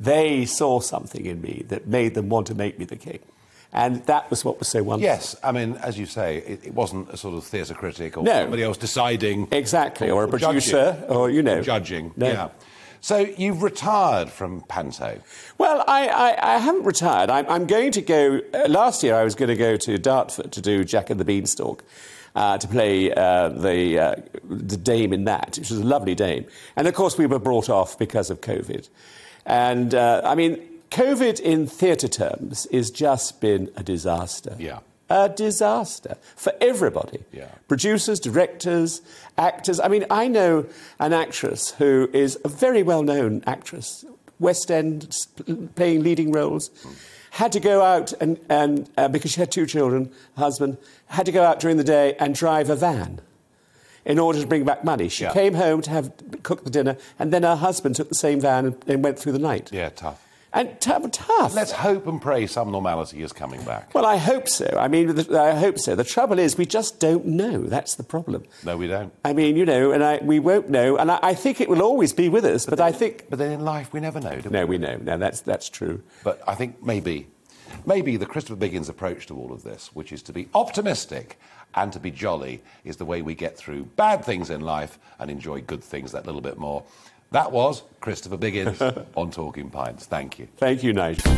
[0.01, 3.21] They saw something in me that made them want to make me the king.
[3.73, 5.13] And that was what was so wonderful.
[5.15, 8.23] Yes, I mean, as you say, it, it wasn't a sort of theatre critic or
[8.25, 8.43] No.
[8.43, 9.49] somebody else deciding.
[9.53, 10.41] Exactly, or a judging.
[10.47, 11.61] producer, or, you know.
[11.63, 12.27] Judging, No.
[12.27, 12.49] yeah.
[13.07, 15.21] So you've retired from Panto.
[15.59, 17.31] Well, I, I, I haven't retired.
[17.31, 18.41] I'm, I'm going to go.
[18.53, 21.25] Uh, last year, I was going to go to Dartford to do Jack and the
[21.25, 21.85] Beanstalk.
[22.35, 26.47] Uh, to play uh, the, uh, the dame in that, which was a lovely dame.
[26.75, 28.89] And of course, we were brought off because of COVID.
[29.47, 34.57] And uh, I mean, COVID in theatre terms has just been a disaster.
[34.59, 34.81] Yeah.
[35.09, 37.21] A disaster for everybody.
[37.33, 37.49] Yeah.
[37.69, 39.03] Producers, directors,
[39.39, 39.79] actors.
[39.79, 40.67] I mean, I know
[40.99, 44.05] an actress who is a very well known actress,
[44.41, 45.17] West End,
[45.77, 46.71] playing leading roles.
[47.31, 50.77] Had to go out and, and uh, because she had two children, husband,
[51.07, 53.21] had to go out during the day and drive a van
[54.05, 55.09] in order to bring back money.
[55.09, 55.33] She Yeah.
[55.33, 58.67] came home to have cook the dinner, and then her husband took the same van
[58.67, 59.71] and, and went through the night.
[59.73, 60.21] Yeah, tough.
[60.53, 61.55] And tough, tough.
[61.55, 63.93] Let's hope and pray some normality is coming back.
[63.95, 64.67] Well, I hope so.
[64.79, 65.95] I mean, I hope so.
[65.95, 67.63] The trouble is, we just don't know.
[67.63, 68.45] That's the problem.
[68.65, 69.13] No, we don't.
[69.25, 70.97] I mean, you know, and I, we won't know.
[70.97, 72.65] And I, I think it will always be with us.
[72.65, 74.53] But, I think But then in life, we never know, do we?
[74.53, 74.97] no, we know.
[74.97, 76.03] No, that's that's true.
[76.25, 77.27] But I think maybe,
[77.85, 81.39] maybe the Christopher Biggins approach to all of this, which is to be optimistic
[81.75, 85.31] and to be jolly, is the way we get through bad things in life and
[85.31, 86.83] enjoy good things that little bit more.
[87.33, 90.07] That was Christopher Biggins on Talking Pints.
[90.07, 90.49] Thank you.
[90.57, 91.33] Thank you, Nigel.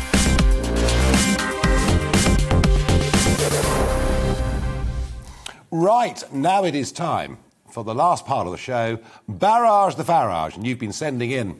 [5.71, 7.37] Right, now it is time
[7.69, 10.55] for the last part of the show, Barrage the Farage.
[10.55, 11.59] And you've been sending in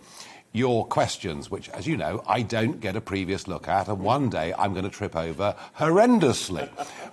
[0.51, 4.29] your questions, which, as you know, I don't get a previous look at, and one
[4.29, 6.69] day I'm going to trip over horrendously.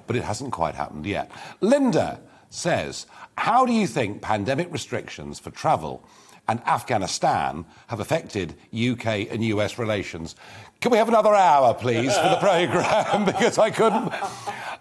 [0.06, 1.30] but it hasn't quite happened yet.
[1.60, 3.06] Linda says,
[3.36, 6.02] How do you think pandemic restrictions for travel
[6.48, 10.36] and Afghanistan have affected UK and US relations?
[10.80, 13.24] Can we have another hour, please, for the programme?
[13.26, 14.12] because I couldn't.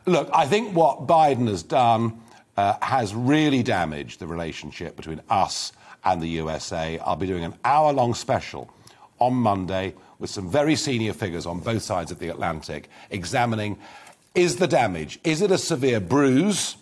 [0.05, 2.21] Look, I think what Biden has done
[2.57, 5.71] uh, has really damaged the relationship between us
[6.03, 6.99] and the USA.
[6.99, 8.69] I'll be doing an hour long special
[9.19, 13.77] on Monday with some very senior figures on both sides of the Atlantic examining
[14.33, 16.75] is the damage, is it a severe bruise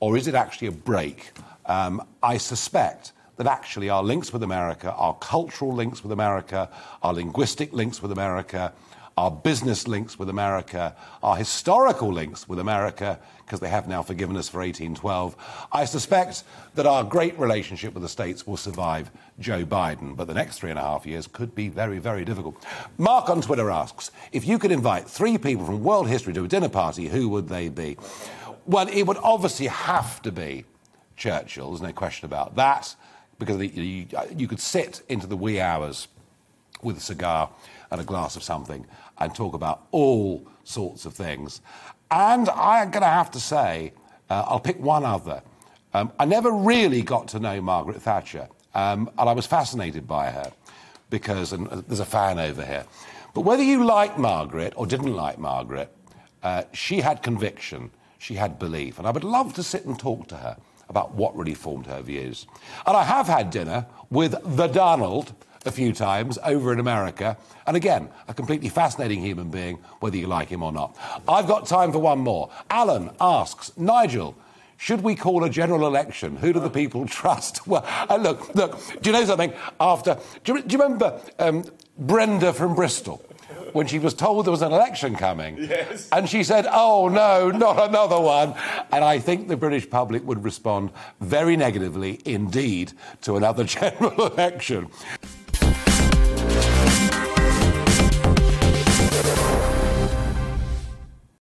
[0.00, 1.30] or is it actually a break?
[1.66, 6.68] Um, I suspect that actually our links with America, our cultural links with America,
[7.02, 8.70] our linguistic links with America,
[9.16, 14.36] our business links with America, our historical links with America, because they have now forgiven
[14.36, 15.68] us for 1812.
[15.72, 20.34] I suspect that our great relationship with the States will survive Joe Biden, but the
[20.34, 22.62] next three and a half years could be very, very difficult.
[22.98, 26.48] Mark on Twitter asks if you could invite three people from world history to a
[26.48, 27.96] dinner party, who would they be?
[28.66, 30.66] Well, it would obviously have to be
[31.20, 32.96] Churchill, there's no question about that,
[33.40, 36.06] because you, you could sit into the wee hours
[36.82, 37.50] with a cigar
[37.90, 38.86] and a glass of something
[39.18, 41.60] and talk about all sorts of things.
[42.10, 43.92] And I'm going to have to say,
[44.28, 45.42] uh, I'll pick one other.
[45.92, 50.30] Um, I never really got to know Margaret Thatcher, um, and I was fascinated by
[50.30, 50.52] her
[51.08, 52.84] because, uh, there's a fan over here.
[53.34, 55.92] But whether you liked Margaret or didn't like Margaret,
[56.44, 60.28] uh, she had conviction, she had belief, and I would love to sit and talk
[60.28, 60.56] to her
[60.90, 62.46] about what really formed her views.
[62.86, 65.32] And I have had dinner with the Donald
[65.64, 67.36] a few times over in America.
[67.66, 70.96] And again, a completely fascinating human being, whether you like him or not.
[71.28, 72.50] I've got time for one more.
[72.68, 74.36] Alan asks Nigel,
[74.76, 76.36] should we call a general election?
[76.36, 77.66] Who do the people trust?
[77.66, 79.52] Well, uh, look, look, do you know something?
[79.78, 81.64] After, do you, do you remember um,
[81.98, 83.22] Brenda from Bristol?
[83.72, 85.56] When she was told there was an election coming.
[85.58, 86.08] Yes.
[86.12, 88.54] And she said, Oh, no, not another one.
[88.92, 90.90] And I think the British public would respond
[91.20, 92.92] very negatively indeed
[93.22, 94.88] to another general election.